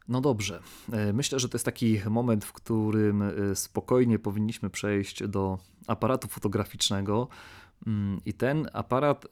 [0.08, 0.62] No dobrze,
[0.92, 6.28] e, myślę, że to jest taki moment, w którym e, spokojnie powinniśmy przejść do aparatu
[6.28, 7.28] fotograficznego.
[7.86, 9.26] Mm, I ten aparat.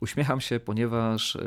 [0.00, 1.40] Uśmiecham się, ponieważ e,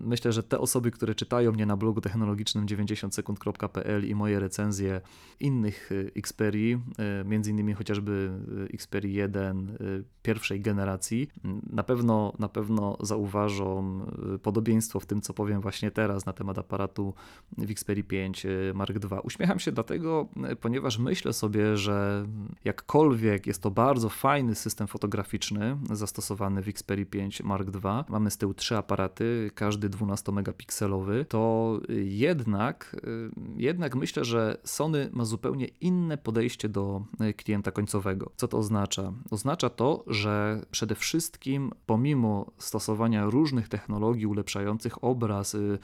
[0.00, 5.00] myślę, że te osoby, które czytają mnie na blogu technologicznym 90sekund.pl i moje recenzje
[5.40, 8.30] innych e, Xperii, e, między innymi chociażby
[8.74, 9.78] Xperii 1
[10.22, 11.28] pierwszej generacji,
[11.70, 14.00] na pewno, na pewno zauważą
[14.42, 17.14] podobieństwo w tym, co powiem właśnie teraz na temat aparatu
[17.58, 19.20] w Xperii 5 Mark II.
[19.22, 20.28] Uśmiecham się dlatego,
[20.60, 22.26] ponieważ myślę sobie, że
[22.64, 28.38] jakkolwiek jest to bardzo fajny system fotograficzny zastosowany w Xperii 5 Mark II, mamy z
[28.38, 36.18] tyłu trzy aparaty, każdy 12-megapikselowy, to jednak, y, jednak myślę, że Sony ma zupełnie inne
[36.18, 38.32] podejście do y, klienta końcowego.
[38.36, 39.12] Co to oznacza?
[39.30, 45.78] Oznacza to, że przede wszystkim pomimo stosowania różnych technologii ulepszających obraz, y,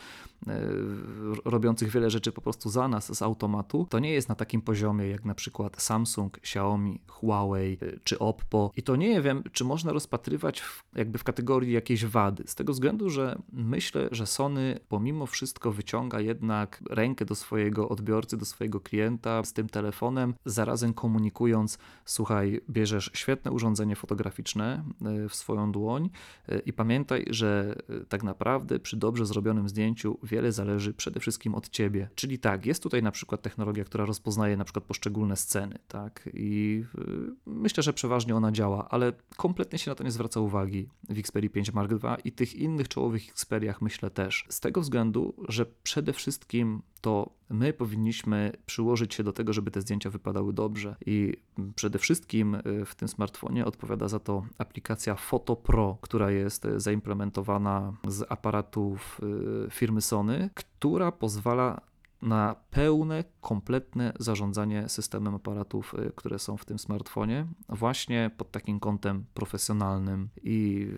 [1.45, 5.09] robiących wiele rzeczy po prostu za nas z automatu, to nie jest na takim poziomie
[5.09, 8.73] jak na przykład Samsung, Xiaomi, Huawei czy Oppo.
[8.77, 10.63] I to nie wiem, czy można rozpatrywać
[10.95, 12.45] jakby w kategorii jak jakieś wady.
[12.47, 18.37] Z tego względu, że myślę, że Sony pomimo wszystko wyciąga jednak rękę do swojego odbiorcy,
[18.37, 25.35] do swojego klienta z tym telefonem, zarazem komunikując: Słuchaj, bierzesz świetne urządzenie fotograficzne e, w
[25.35, 26.11] swoją dłoń
[26.49, 31.55] e, i pamiętaj, że e, tak naprawdę przy dobrze zrobionym zdjęciu wiele zależy przede wszystkim
[31.55, 32.09] od ciebie.
[32.15, 36.29] Czyli tak, jest tutaj na przykład technologia, która rozpoznaje na przykład poszczególne sceny, tak?
[36.35, 36.85] I
[37.47, 41.51] myślę, że przeważnie ona działa, ale kompletnie się na to nie zwraca uwagi w Xperia
[41.51, 44.45] 5 Mark II i tych innych czołowych Xperiach myślę też.
[44.49, 49.81] Z tego względu, że przede wszystkim to my powinniśmy przyłożyć się do tego, żeby te
[49.81, 50.97] zdjęcia wypadały dobrze.
[51.07, 51.37] I
[51.75, 57.93] przede wszystkim y, w tym smartfonie odpowiada za to aplikacja Photo Pro, która jest zaimplementowana
[58.09, 59.21] z aparatów
[59.67, 61.81] y, firmy Sony, która pozwala
[62.23, 68.81] na pełne, kompletne zarządzanie systemem aparatów, y, które są w tym smartfonie, właśnie pod takim
[68.81, 70.89] kątem profesjonalnym i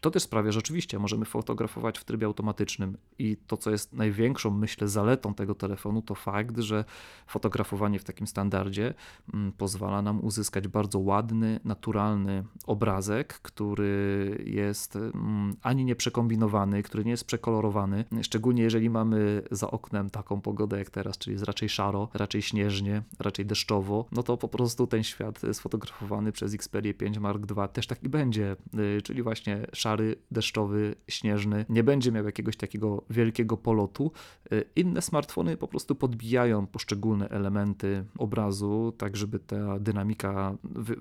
[0.00, 4.50] to też sprawia, że oczywiście możemy fotografować w trybie automatycznym i to, co jest największą,
[4.50, 6.84] myślę, zaletą tego telefonu, to fakt, że
[7.26, 8.94] fotografowanie w takim standardzie
[9.34, 17.04] mm, pozwala nam uzyskać bardzo ładny, naturalny obrazek, który jest mm, ani nie przekombinowany, który
[17.04, 21.68] nie jest przekolorowany, szczególnie jeżeli mamy za oknem taką pogodę jak teraz, czyli jest raczej
[21.68, 27.18] szaro, raczej śnieżnie, raczej deszczowo, no to po prostu ten świat sfotografowany przez Xperia 5
[27.18, 28.56] Mark II też tak i będzie,
[28.98, 34.12] y, czyli właśnie szaro szary, deszczowy, śnieżny, nie będzie miał jakiegoś takiego wielkiego polotu.
[34.52, 40.56] Y, inne smartfony po prostu podbijają poszczególne elementy obrazu, tak żeby ta dynamika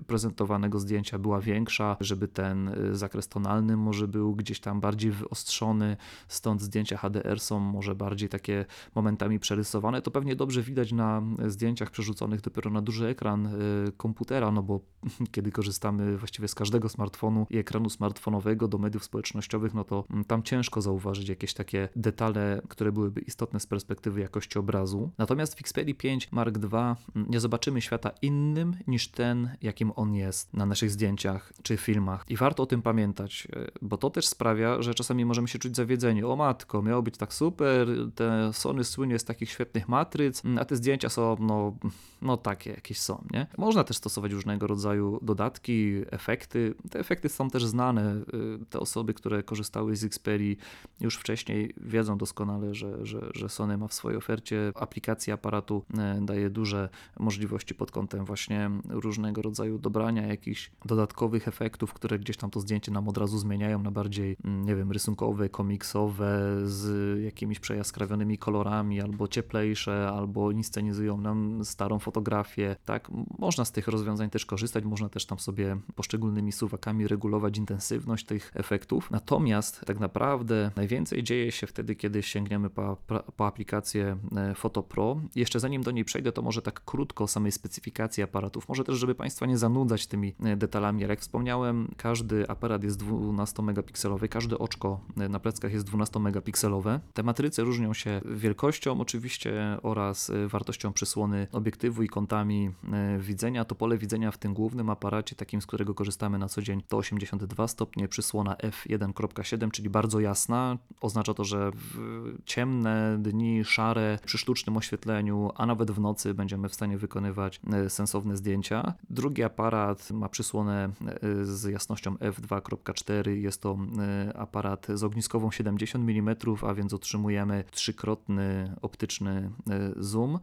[0.07, 5.97] prezentowanego zdjęcia była większa, żeby ten y, zakres tonalny może był gdzieś tam bardziej wyostrzony,
[6.27, 10.01] stąd zdjęcia HDR są może bardziej takie momentami przerysowane.
[10.01, 14.79] To pewnie dobrze widać na zdjęciach przerzuconych dopiero na duży ekran y, komputera, no bo
[15.33, 20.25] kiedy korzystamy właściwie z każdego smartfonu i ekranu smartfonowego do mediów społecznościowych, no to mm,
[20.25, 25.11] tam ciężko zauważyć jakieś takie detale, które byłyby istotne z perspektywy jakości obrazu.
[25.17, 30.15] Natomiast w Xperia 5 Mark II mm, nie zobaczymy świata innym niż ten, jakim on
[30.15, 32.25] jest na naszych zdjęciach czy filmach.
[32.29, 35.75] I warto o tym pamiętać, e, bo to też sprawia, że czasami możemy się czuć
[35.75, 36.23] zawiedzeni.
[36.23, 40.65] O matko, miało być tak super, te Sony słynie z takich świetnych matryc, mm, a
[40.65, 41.77] te zdjęcia są no,
[42.21, 43.47] no takie jakieś są, nie?
[43.57, 46.75] Można też stosować różnego rodzaju dodatki, efekty.
[46.91, 48.15] Te efekty są też znane
[48.61, 50.57] y, te osoby, które korzystały z Xperii
[50.99, 56.19] już wcześniej wiedzą doskonale, że, że, że Sony ma w swojej ofercie aplikacja aparatu, e,
[56.21, 62.49] daje duże możliwości pod kątem właśnie różnego rodzaju dobrania jakichś dodatkowych efektów, które gdzieś tam
[62.49, 67.59] to zdjęcie nam od razu zmieniają na bardziej, mm, nie wiem, rysunkowe, komiksowe, z jakimiś
[67.59, 73.11] przejaskrawionymi kolorami, albo cieplejsze, albo inscenizują nam starą fotografię, tak?
[73.39, 78.51] Można z tych rozwiązań też korzystać, można też tam sobie poszczególnymi suwakami regulować intensywność tych
[78.57, 79.11] efektów.
[79.11, 82.97] Natomiast tak naprawdę najwięcej dzieje się wtedy, kiedy sięgniemy po,
[83.35, 84.17] po aplikację
[84.55, 85.21] Photo Pro.
[85.35, 88.69] Jeszcze zanim do niej przejdę, to może tak krótko o samej specyfikacji aparatów.
[88.69, 91.01] Może też, żeby Państwa nie zanudzać tymi detalami.
[91.01, 96.99] Jak wspomniałem, każdy aparat jest 12-megapikselowy, każde oczko na pleckach jest 12-megapikselowe.
[97.13, 102.71] Te matryce różnią się wielkością oczywiście oraz wartością przysłony obiektywu i kątami
[103.19, 103.65] widzenia.
[103.65, 106.97] To pole widzenia w tym głównym aparacie, takim z którego korzystamy na co dzień, to
[106.97, 110.77] 82 stopnie, przysłona f1.7, czyli bardzo jasna.
[111.01, 111.97] Oznacza to, że w
[112.45, 117.89] ciemne dni, szare, przy sztucznym oświetleniu, a nawet w nocy będziemy w stanie wykonywać e,
[117.89, 118.93] sensowne zdjęcia.
[119.09, 123.29] Drugi aparat ma przysłonę e, z jasnością f2.4.
[123.29, 126.35] Jest to e, aparat z ogniskową 70 mm,
[126.67, 129.51] a więc otrzymujemy trzykrotny optyczny
[129.97, 130.39] zoom.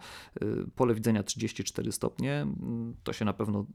[0.77, 2.47] Pole widzenia 34 stopnie.
[3.03, 3.67] To się na pewno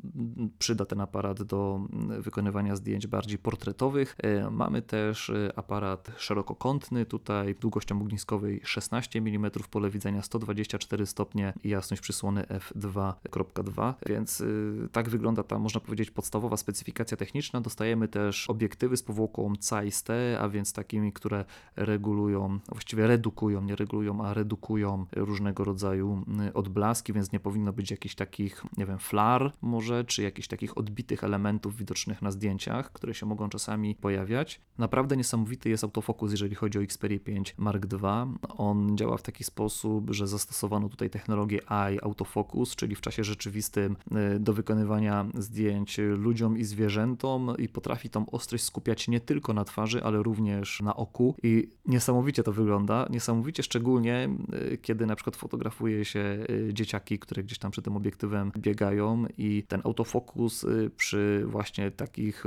[0.60, 1.82] przyda ten aparat do
[2.20, 4.16] wykonywania zdjęć bardziej portretowych.
[4.52, 12.02] Mamy też aparat szerokokątny, tutaj długością ogniskowej 16 mm, pole widzenia 124 stopnie i jasność
[12.02, 17.62] przysłony f2.2, więc y, tak wygląda ta, można powiedzieć, podstawowa specyfikacja techniczna.
[17.62, 24.26] Dostajemy też obiektywy z powłoką CAIS-T, a więc takimi, które regulują, właściwie redukują, nie regulują,
[24.26, 30.06] a redukują różnego rodzaju odblaski, więc nie powinno być jakichś takich, nie wiem, flar może,
[30.06, 34.62] czy jakichś takich odbitych elementów widocznych na zdjęciach, które się mogą czasami pojawiać.
[34.78, 38.38] Naprawdę niesamowity jest autofokus, jeżeli chodzi o Xperia 5 Mark II.
[38.58, 43.96] On działa w taki sposób, że zastosowano tutaj technologię AI autofocus, czyli w czasie rzeczywistym
[44.36, 49.66] y, do wykonywania zdjęć ludziom i zwierzętom i potrafi tą ostrość skupiać nie tylko na
[49.66, 54.30] twarzy, ale również na oku i niesamowicie to wygląda, niesamowicie szczególnie
[54.74, 59.26] y, kiedy na przykład fotografuje się y, dzieciaki, które gdzieś tam przed tym obiektywem biegają
[59.38, 60.66] i ten autofokus
[60.98, 62.46] przy właśnie takich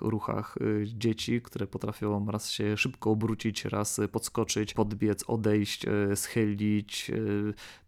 [0.00, 7.10] ruchach dzieci, które potrafią raz się szybko obrócić, raz podskoczyć, podbiec, odejść, schylić,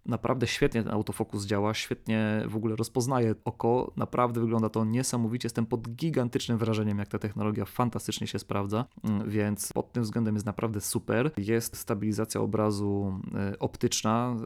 [0.07, 3.93] Naprawdę świetnie ten autofokus działa, świetnie w ogóle rozpoznaje oko.
[3.97, 5.47] Naprawdę wygląda to niesamowicie.
[5.47, 10.35] Jestem pod gigantycznym wrażeniem, jak ta technologia fantastycznie się sprawdza, mm, więc pod tym względem
[10.35, 11.31] jest naprawdę super.
[11.37, 13.21] Jest stabilizacja obrazu
[13.53, 14.37] y, optyczna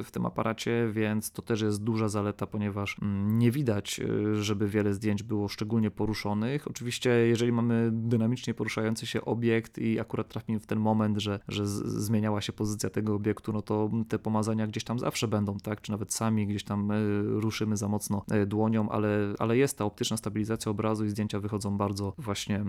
[0.00, 4.42] y, w tym aparacie, więc to też jest duża zaleta, ponieważ mm, nie widać, y,
[4.42, 6.68] żeby wiele zdjęć było szczególnie poruszonych.
[6.68, 11.66] Oczywiście, jeżeli mamy dynamicznie poruszający się obiekt i akurat trafimy w ten moment, że, że
[11.66, 15.80] zmieniała się pozycja tego obiektu, no to te pomazania gdzieś tam zawsze będą, tak?
[15.80, 19.08] Czy nawet sami gdzieś tam e, ruszymy za mocno e, dłonią, ale,
[19.38, 22.64] ale jest ta optyczna stabilizacja obrazu i zdjęcia wychodzą bardzo właśnie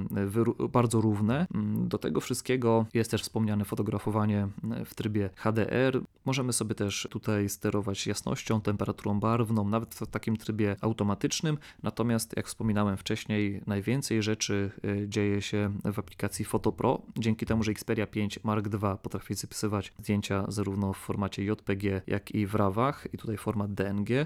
[0.61, 1.47] e, bardzo równe.
[1.53, 4.47] Mm, do tego wszystkiego jest też wspomniane fotografowanie
[4.85, 6.01] w trybie HDR.
[6.25, 11.57] Możemy sobie też tutaj sterować jasnością, temperaturą barwną, nawet w takim trybie automatycznym.
[11.83, 14.71] Natomiast, jak wspominałem wcześniej, najwięcej rzeczy
[15.07, 17.01] dzieje się w aplikacji Photo Pro.
[17.17, 22.20] Dzięki temu, że Xperia 5 Mark II potrafi zapisywać zdjęcia zarówno w formacie JPG, jak
[22.21, 24.25] jak i w RAWach, i tutaj format DNG, e,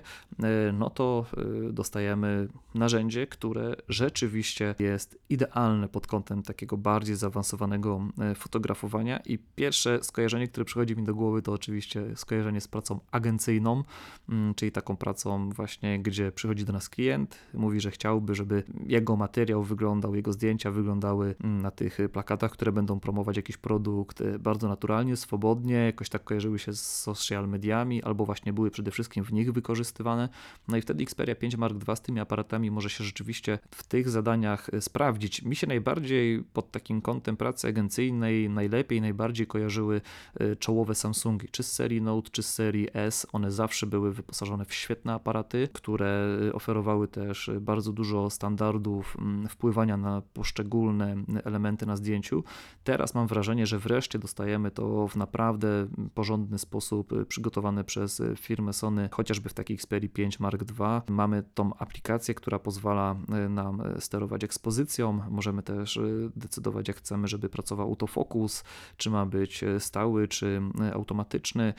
[0.74, 8.36] no to e, dostajemy narzędzie, które rzeczywiście jest idealne pod kątem takiego bardziej zaawansowanego e,
[8.36, 9.20] fotografowania.
[9.26, 13.84] I pierwsze skojarzenie, które przychodzi mi do głowy, to oczywiście skojarzenie z pracą agencyjną,
[14.30, 19.16] mm, czyli taką pracą właśnie, gdzie przychodzi do nas klient, mówi, że chciałby, żeby jego
[19.16, 24.68] materiał wyglądał, jego zdjęcia wyglądały mm, na tych plakatach, które będą promować jakiś produkt bardzo
[24.68, 29.34] naturalnie, swobodnie, jakoś tak kojarzyły się z social mediami albo właśnie były przede wszystkim w
[29.34, 30.30] nich wykorzystywane.
[30.68, 34.10] No i wtedy Xperia 5 Mark II z tymi aparatami może się rzeczywiście w tych
[34.10, 35.42] zadaniach e, sprawdzić.
[35.42, 40.02] Mi się najbardziej pod takim kątem pracy agencyjnej najlepiej, najbardziej kojarzyły
[40.40, 43.28] e, czołowe Samsungi, czy z serii Note, czy z serii S.
[43.34, 49.18] One zawsze były wyposażone w świetne aparaty, które e, oferowały też bardzo dużo standardów
[49.50, 52.44] wpływania na poszczególne elementy na zdjęciu.
[52.84, 59.10] Teraz mam wrażenie, że wreszcie dostajemy to w naprawdę porządny sposób przygotowane przez firmę Sony,
[59.12, 61.02] chociażby w takiej Xperia 5 Mark II.
[61.10, 65.22] Mamy tą aplikację, która pozwala e, nam e, sterować ekspozycją.
[65.30, 66.00] Możemy też
[66.36, 68.64] decydować, jak chcemy, żeby pracował autofokus,
[68.98, 70.62] czy ma być stały, czy
[70.94, 71.74] automatyczny.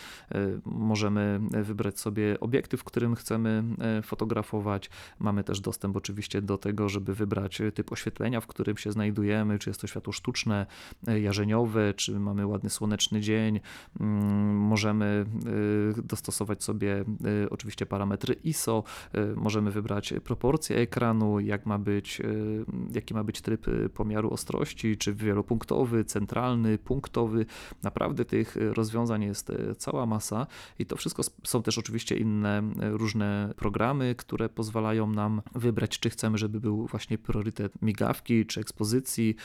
[0.64, 3.64] Możemy wybrać sobie obiektyw, którym chcemy
[4.02, 4.90] fotografować.
[5.18, 9.70] Mamy też dostęp oczywiście do tego, żeby wybrać typ oświetlenia, w którym się znajdujemy, czy
[9.70, 10.66] jest to światło sztuczne,
[11.22, 13.60] jarzeniowe, czy mamy ładny słoneczny dzień.
[14.00, 15.26] Mm, możemy
[16.04, 17.04] dostosować sobie
[17.50, 18.84] oczywiście parametry ISO,
[19.36, 22.22] możemy wybrać proporcje ekranu, jak ma być,
[22.94, 27.46] jaki ma być tryb pomiaru ostrości, czy wielopunktowy, centralny, punktowy.
[27.82, 30.46] Naprawdę tych rozwiązań jest cała masa
[30.78, 36.38] i to wszystko są też oczywiście inne różne programy, które pozwalają nam wybrać, czy chcemy,
[36.38, 39.36] żeby był właśnie priorytet migawki czy ekspozycji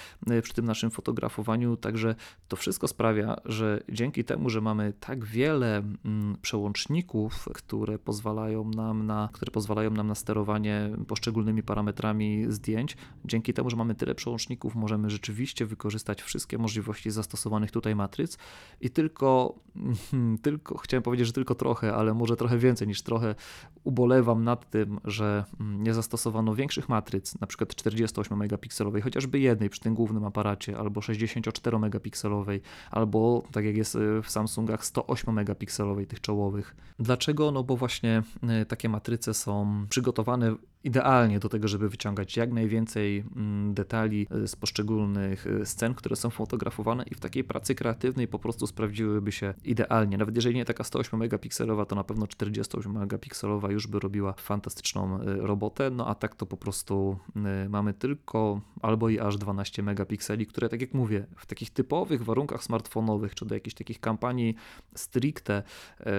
[0.42, 1.78] przy tym naszym fotografowaniu.
[1.78, 2.16] Także
[2.48, 9.06] to wszystko sprawia, że dzięki temu, że mamy tak wiele mm, przełączników, które pozwalają nam
[9.06, 14.76] na, które pozwalają nam na sterowanie poszczególnymi parametrami zdjęć, dzięki temu, że mamy tyle przełączników,
[14.76, 18.38] możemy rzeczywiście wykorzystać wszystkie możliwości zastosowanych tutaj matryc.
[18.82, 19.56] I tylko,
[20.42, 23.36] tylko chciałem powiedzieć, że tylko trochę, ale może trochę więcej niż trochę
[23.84, 29.70] ubolewam nad tym, że mm, nie zastosowano większych matryc, na przykład 48 megapikselowej, chociażby jednej
[29.70, 32.62] przy tym głównym aparacie, albo 64 megapikselowej,
[32.92, 36.76] albo tak jak jest y, w Samsungach 108 megapikselowej tych czołowych.
[37.00, 37.52] Dlaczego?
[37.52, 38.24] No bo właśnie
[38.62, 44.56] y, takie matryce są przygotowane idealnie do tego, żeby wyciągać jak najwięcej mm, detali z
[44.56, 50.18] poszczególnych scen, które są fotografowane i w takiej pracy kreatywnej po prostu sprawdziłyby się idealnie.
[50.18, 55.20] Nawet jeżeli nie taka 108 megapikselowa, to na pewno 48 megapikselowa już by robiła fantastyczną
[55.24, 57.18] robotę, no a tak to po prostu
[57.70, 62.64] mamy tylko albo i aż 12 megapikseli, które tak jak mówię, w takich typowych warunkach
[62.64, 64.56] smartfonowych, czy do jakichś takich kampanii
[64.96, 65.64] stricte
[66.00, 66.11] e,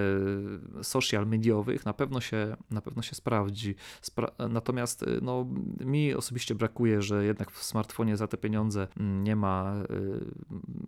[0.82, 3.74] social mediowych na pewno się, na pewno się sprawdzi.
[4.02, 5.46] Spra natomiast e, no,
[5.80, 9.84] mi osobiście brakuje, że jednak w smartfonie za te pieniądze mm, nie ma e,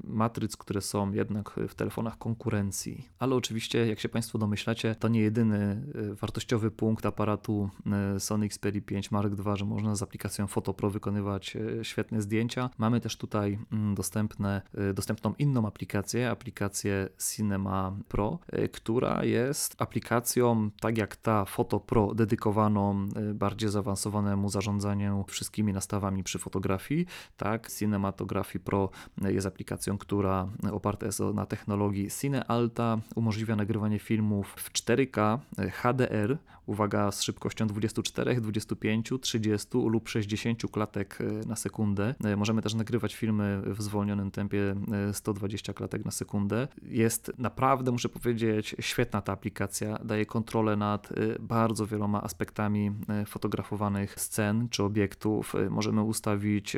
[0.04, 3.08] matryc, które są jednak w telefonach konkurencji.
[3.18, 5.86] Ale oczywiście, jak się Państwo domyślacie, to nie jedyny
[6.20, 7.70] wartościowy punkt aparatu
[8.18, 12.70] Sony Xperia 5 Mark II, że można z aplikacją PhotoPro wykonywać świetne zdjęcia.
[12.78, 14.62] Mamy też tutaj mm, dostępne,
[14.94, 22.14] dostępną inną aplikację, aplikację Cinema Pro, y, która jest aplikacją, tak jak ta Photo Pro,
[22.14, 27.06] dedykowaną y, bardziej zaawansowanemu zarządzaniu wszystkimi nastawami przy fotografii.
[27.36, 28.90] Tak, Cinematography Pro
[29.22, 35.38] jest aplikacją, która oparta jest na technologii Cine Alta, umożliwia nagrywanie filmów w 4K
[35.72, 42.14] HDR, uwaga, z szybkością 24, 25, 30 lub 60 klatek na sekundę.
[42.36, 44.74] Możemy też nagrywać filmy w zwolnionym tempie
[45.12, 46.68] 120 e, klatek na sekundę.
[46.82, 49.98] Jest naprawdę, muszę powiedzieć, świetna ta aplikacja.
[50.04, 55.54] Daje kontrolę nad e, bardzo wieloma aspektami e, fotografowanych scen czy obiektów.
[55.70, 56.76] Możemy ustawić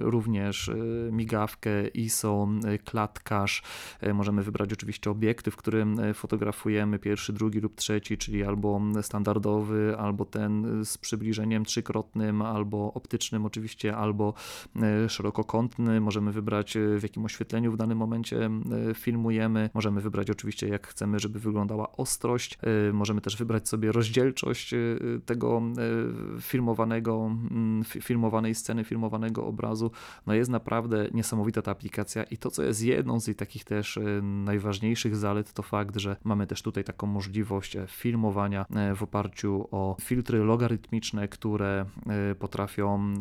[0.00, 0.70] również
[1.12, 2.48] migawkę, ISO,
[2.84, 3.62] klatkarz.
[4.14, 10.24] Możemy wybrać oczywiście obiekty, w którym fotografujemy, pierwszy, drugi lub trzeci, czyli albo standardowy, albo
[10.24, 14.34] ten z przybliżeniem trzykrotnym, albo optycznym oczywiście, albo
[15.08, 18.50] szerokokątny, możemy wybrać e, w jakim oświetleniu w danym momencie
[18.90, 22.58] e, filmujemy, możemy wybrać oczywiście jak chcemy, żeby wyglądała ostrość,
[22.88, 24.74] e, możemy też wybrać sobie rozdzielczość
[25.26, 25.62] tego
[26.40, 27.30] filmowanego,
[27.84, 29.90] filmowanej sceny, filmowanego obrazu.
[30.26, 33.98] No jest naprawdę niesamowita ta aplikacja i to, co jest jedną z jej takich też
[34.22, 38.63] najważniejszych zalet, to fakt, że mamy też tutaj taką możliwość filmowania
[38.96, 41.84] w oparciu o filtry logarytmiczne, które
[42.38, 43.14] potrafią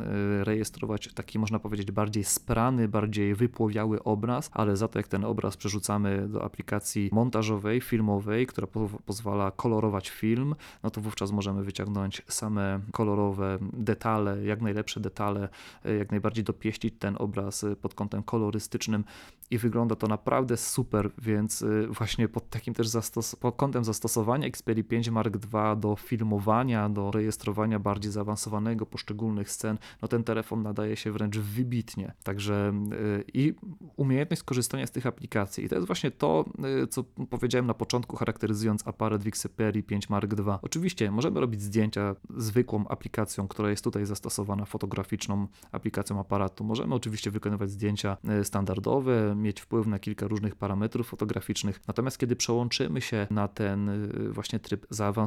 [0.43, 5.57] rejestrować taki, można powiedzieć, bardziej sprany, bardziej wypłowiały obraz, ale za to jak ten obraz
[5.57, 12.21] przerzucamy do aplikacji montażowej, filmowej, która po pozwala kolorować film, no to wówczas możemy wyciągnąć
[12.27, 15.49] same kolorowe detale, jak najlepsze detale,
[15.85, 19.03] e, jak najbardziej dopieścić ten obraz e, pod kątem kolorystycznym
[19.51, 24.47] i wygląda to naprawdę super, więc e, właśnie pod takim też zastos pod kątem zastosowania
[24.47, 30.63] Xperia 5 Mark II do filmowania, do rejestrowania bardziej zaawansowanego poszczególnych scen, no ten telefon
[30.63, 32.13] nadaje się wręcz wybitnie.
[32.23, 33.53] Także y, i
[33.95, 35.65] umiejętność skorzystania z tych aplikacji.
[35.65, 36.45] I to jest właśnie to,
[36.83, 40.57] y, co powiedziałem na początku, charakteryzując aparat Vixeperi 5 Mark II.
[40.61, 46.63] Oczywiście możemy robić zdjęcia zwykłą aplikacją, która jest tutaj zastosowana, fotograficzną aplikacją aparatu.
[46.63, 51.81] Możemy oczywiście wykonywać zdjęcia y, standardowe, mieć wpływ na kilka różnych parametrów fotograficznych.
[51.87, 53.89] Natomiast kiedy przełączymy się na ten
[54.31, 55.22] właśnie tryb zaawansowany,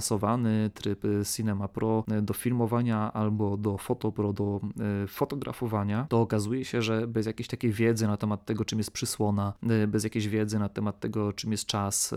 [0.74, 1.02] tryb
[1.36, 4.60] Cinema Pro do filmowania albo do Photo Pro do
[5.08, 9.52] fotografowania, to okazuje się, że bez jakiejś takiej wiedzy na temat tego, czym jest przysłona,
[9.84, 12.14] y, bez jakiejś wiedzy na temat tego, czym jest czas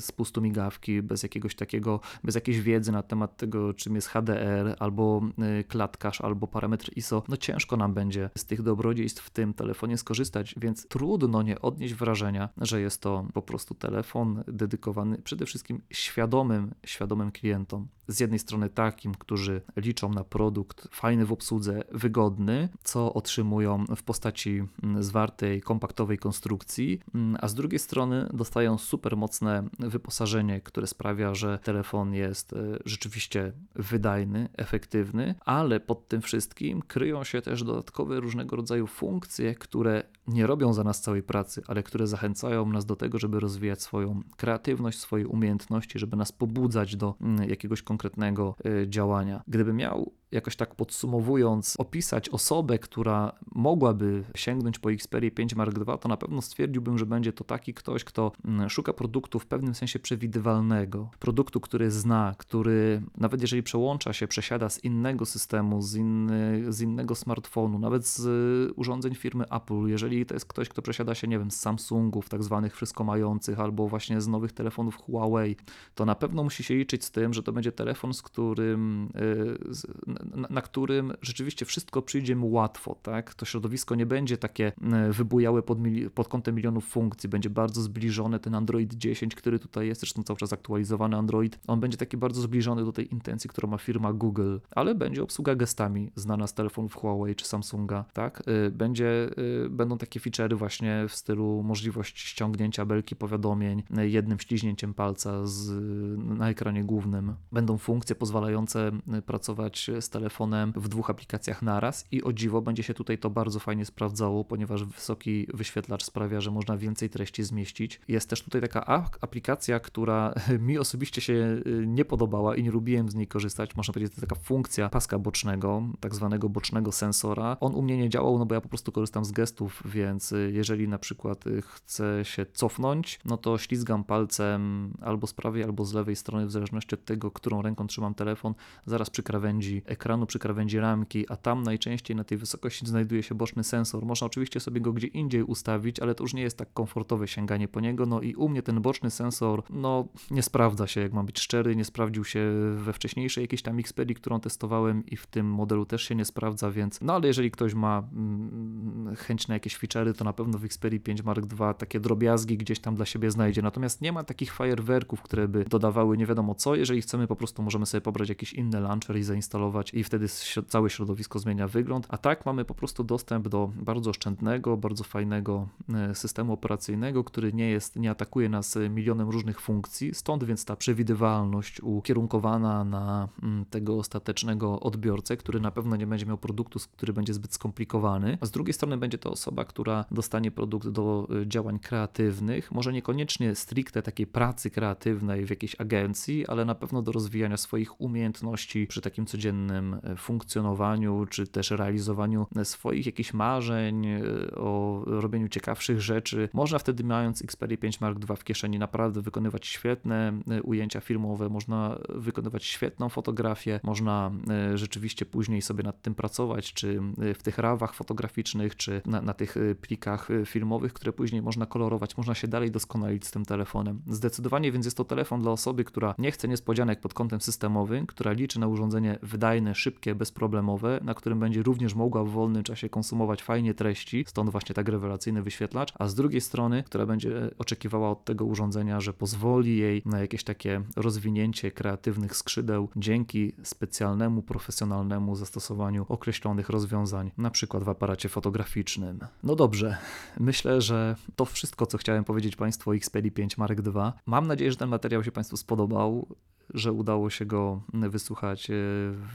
[0.00, 4.76] spustu y, migawki, bez jakiegoś takiego, bez jakiejś wiedzy na temat tego, czym jest HDR,
[4.78, 5.20] albo
[5.68, 10.54] klatkarz, albo parametr ISO, no ciężko nam będzie z tych dobrodziejstw w tym telefonie skorzystać,
[10.56, 16.74] więc trudno nie odnieść wrażenia, że jest to po prostu telefon dedykowany przede wszystkim świadomym
[16.86, 17.88] świadomym klientom.
[18.08, 24.02] Z jednej strony takim, którzy liczą na produkt fajny w obsłudze, wygodny, co otrzymują w
[24.02, 30.86] postaci mm, zwartej, kompaktowej konstrukcji, mm, a z drugiej strony dostają super mocne wyposażenie, które
[30.86, 37.62] sprawia, że telefon jest e, rzeczywiście wydajny, efektywny, ale pod tym wszystkim kryją się też
[37.62, 42.86] dodatkowe różnego rodzaju funkcje, które nie robią za nas całej pracy, ale które zachęcają nas
[42.86, 46.32] do tego, żeby rozwijać swoją kreatywność, swoje umiejętności, żeby nas
[46.68, 49.42] pobudzać do mm, jakiegoś konkretnego e, działania.
[49.48, 55.98] Gdyby miał jakoś tak podsumowując, opisać osobę, która mogłaby sięgnąć po Xperia 5 Mark II,
[56.00, 59.74] to na pewno stwierdziłbym, że będzie to taki ktoś, kto mm, szuka produktu w pewnym
[59.74, 61.10] sensie przewidywalnego.
[61.18, 66.80] Produktu, który zna, który nawet jeżeli przełącza się, przesiada z innego systemu, z, inny, z
[66.80, 71.38] innego smartfonu, nawet z urządzeń firmy Apple, jeżeli to jest ktoś, kto przesiada się, nie
[71.38, 75.56] wiem, z Samsungów, tak zwanych wszystko mających, albo właśnie z nowych telefonów Huawei,
[75.94, 80.17] to na pewno musi się liczyć z tym, że to będzie telefon, z którym y,
[80.34, 83.34] na, na, którym rzeczywiście wszystko przyjdzie mu łatwo, tak?
[83.34, 85.78] To środowisko nie będzie takie e, wybujałe pod,
[86.14, 90.36] pod kątem milionów funkcji, będzie bardzo zbliżone ten Android 10, który tutaj jest, zresztą cały
[90.36, 94.58] czas aktualizowany Android, on będzie taki bardzo zbliżony do tej intencji, którą ma firma Google,
[94.70, 98.42] ale będzie obsługa gestami znana z telefonów Huawei czy Samsunga, tak?
[98.46, 99.30] E, będzie,
[99.66, 105.70] e, będą takie feature'y właśnie w stylu możliwość ściągnięcia belki powiadomień jednym śliźnięciem palca z,
[106.18, 107.34] na ekranie głównym.
[107.52, 108.92] Będą funkcje pozwalające
[109.26, 113.60] pracować z telefonem w dwóch aplikacjach naraz i o dziwo będzie się tutaj to bardzo
[113.60, 118.00] fajnie sprawdzało, ponieważ wysoki wyświetlacz sprawia, że można więcej treści zmieścić.
[118.08, 120.34] Jest też tutaj taka aplikacja, która
[120.68, 123.76] mi osobiście się y, nie podobała i nie lubiłem z niej korzystać.
[123.76, 127.56] Można powiedzieć, to taka funkcja paska bocznego, tak zwanego bocznego sensora.
[127.60, 130.50] On u mnie nie działał, no bo ja po prostu korzystam z gestów, więc y,
[130.54, 135.84] jeżeli na przykład y, chcę się cofnąć, no to ślizgam palcem albo z prawej, albo
[135.84, 138.54] z lewej strony, w zależności od tego, którą ręką trzymam telefon,
[138.86, 143.34] zaraz przy krawędzi ekranu przy krawędzi ramki, a tam najczęściej na tej wysokości znajduje się
[143.34, 144.06] boczny sensor.
[144.06, 147.68] Można oczywiście sobie go gdzie indziej ustawić, ale to już nie jest tak komfortowe sięganie
[147.68, 148.06] po niego.
[148.06, 151.76] No i u mnie ten boczny sensor, no nie sprawdza się, jak mam być szczery,
[151.76, 152.40] nie sprawdził się
[152.76, 156.70] we wcześniejszej jakiejś tam Xperii, którą testowałem i w tym modelu też się nie sprawdza,
[156.70, 160.64] więc no ale jeżeli ktoś ma mm, chęć na jakieś feature'y, to na pewno w
[160.64, 163.62] Xperii 5 Mark II takie drobiazgi gdzieś tam dla siebie znajdzie.
[163.62, 166.74] Natomiast nie ma takich fajerwerków, które by dodawały nie wiadomo co.
[166.74, 170.26] Jeżeli chcemy, po prostu możemy sobie pobrać jakiś inny launcher i zainstalować i wtedy
[170.66, 172.06] całe środowisko zmienia wygląd.
[172.08, 177.52] A tak mamy po prostu dostęp do bardzo oszczędnego, bardzo fajnego e, systemu operacyjnego, który
[177.52, 183.64] nie jest, nie atakuje nas milionem różnych funkcji, stąd więc ta przewidywalność ukierunkowana na mm,
[183.64, 188.38] tego ostatecznego odbiorcę, który na pewno nie będzie miał produktu, który będzie zbyt skomplikowany.
[188.40, 192.92] A z drugiej strony będzie to osoba, która dostanie produkt do e, działań kreatywnych, może
[192.92, 198.86] niekoniecznie stricte takiej pracy kreatywnej w jakiejś agencji, ale na pewno do rozwijania swoich umiejętności
[198.86, 204.20] przy takim codziennym E, funkcjonowaniu, czy też realizowaniu swoich jakichś marzeń, e,
[204.56, 206.48] o robieniu ciekawszych rzeczy.
[206.52, 211.48] Można wtedy, mając Xperia 5 Mark II w kieszeni, naprawdę wykonywać świetne e, ujęcia filmowe,
[211.48, 214.30] można wykonywać świetną fotografię, można
[214.74, 217.00] rzeczywiście później sobie nad tym pracować, czy
[217.34, 222.34] w tych rawach fotograficznych, czy na, na tych plikach filmowych, które później można kolorować, można
[222.34, 224.02] się dalej doskonalić z tym telefonem.
[224.06, 228.32] Zdecydowanie więc jest to telefon dla osoby, która nie chce niespodzianek pod kątem systemowym, która
[228.32, 233.42] liczy na urządzenie wydajne, szybkie, bezproblemowe, na którym będzie również mogła w wolnym czasie konsumować
[233.42, 238.24] fajnie treści, stąd właśnie tak rewelacyjny wyświetlacz, a z drugiej strony, która będzie oczekiwała od
[238.24, 246.06] tego urządzenia, że pozwoli jej na jakieś takie rozwinięcie kreatywnych skrzydeł dzięki specjalnemu, profesjonalnemu zastosowaniu
[246.08, 249.18] określonych rozwiązań, na przykład w aparacie fotograficznym.
[249.42, 249.96] No dobrze,
[250.40, 254.12] myślę, że to wszystko, co chciałem powiedzieć Państwu o Xperia 5 Mark II.
[254.26, 256.26] Mam nadzieję, że ten materiał się Państwu spodobał
[256.74, 258.74] że udało się go wysłuchać e,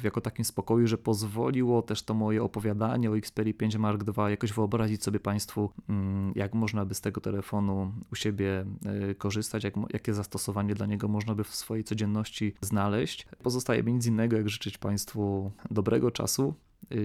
[0.04, 4.54] jako takim spokoju, że pozwoliło też to moje opowiadanie o Xperia 5 Mark II jakoś
[4.54, 9.74] wyobrazić sobie Państwu, mm, jak można by z tego telefonu u siebie e, korzystać, jak,
[9.94, 13.28] jakie zastosowanie dla niego można by w swojej codzienności znaleźć.
[13.44, 16.54] Pozostaje mi nic innego, jak życzyć Państwu dobrego czasu,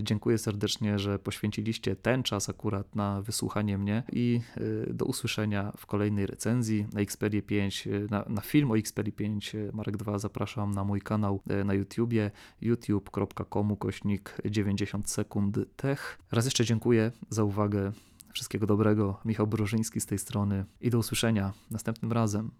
[0.02, 4.40] dziękuję serdecznie, że poświęciliście ten czas akurat na wysłuchanie mnie i
[4.88, 9.12] y, do usłyszenia w kolejnej recenzji na Xperia 5, y, na, na film o Xperia
[9.12, 16.18] 5 Marek 2 zapraszam na mój kanał na YouTubie youtube.com kośnik 90 sekund tech.
[16.32, 17.92] Raz jeszcze dziękuję za uwagę.
[18.32, 19.20] Wszystkiego dobrego.
[19.24, 22.50] Michał Brożyński z tej strony i do usłyszenia następnym razem.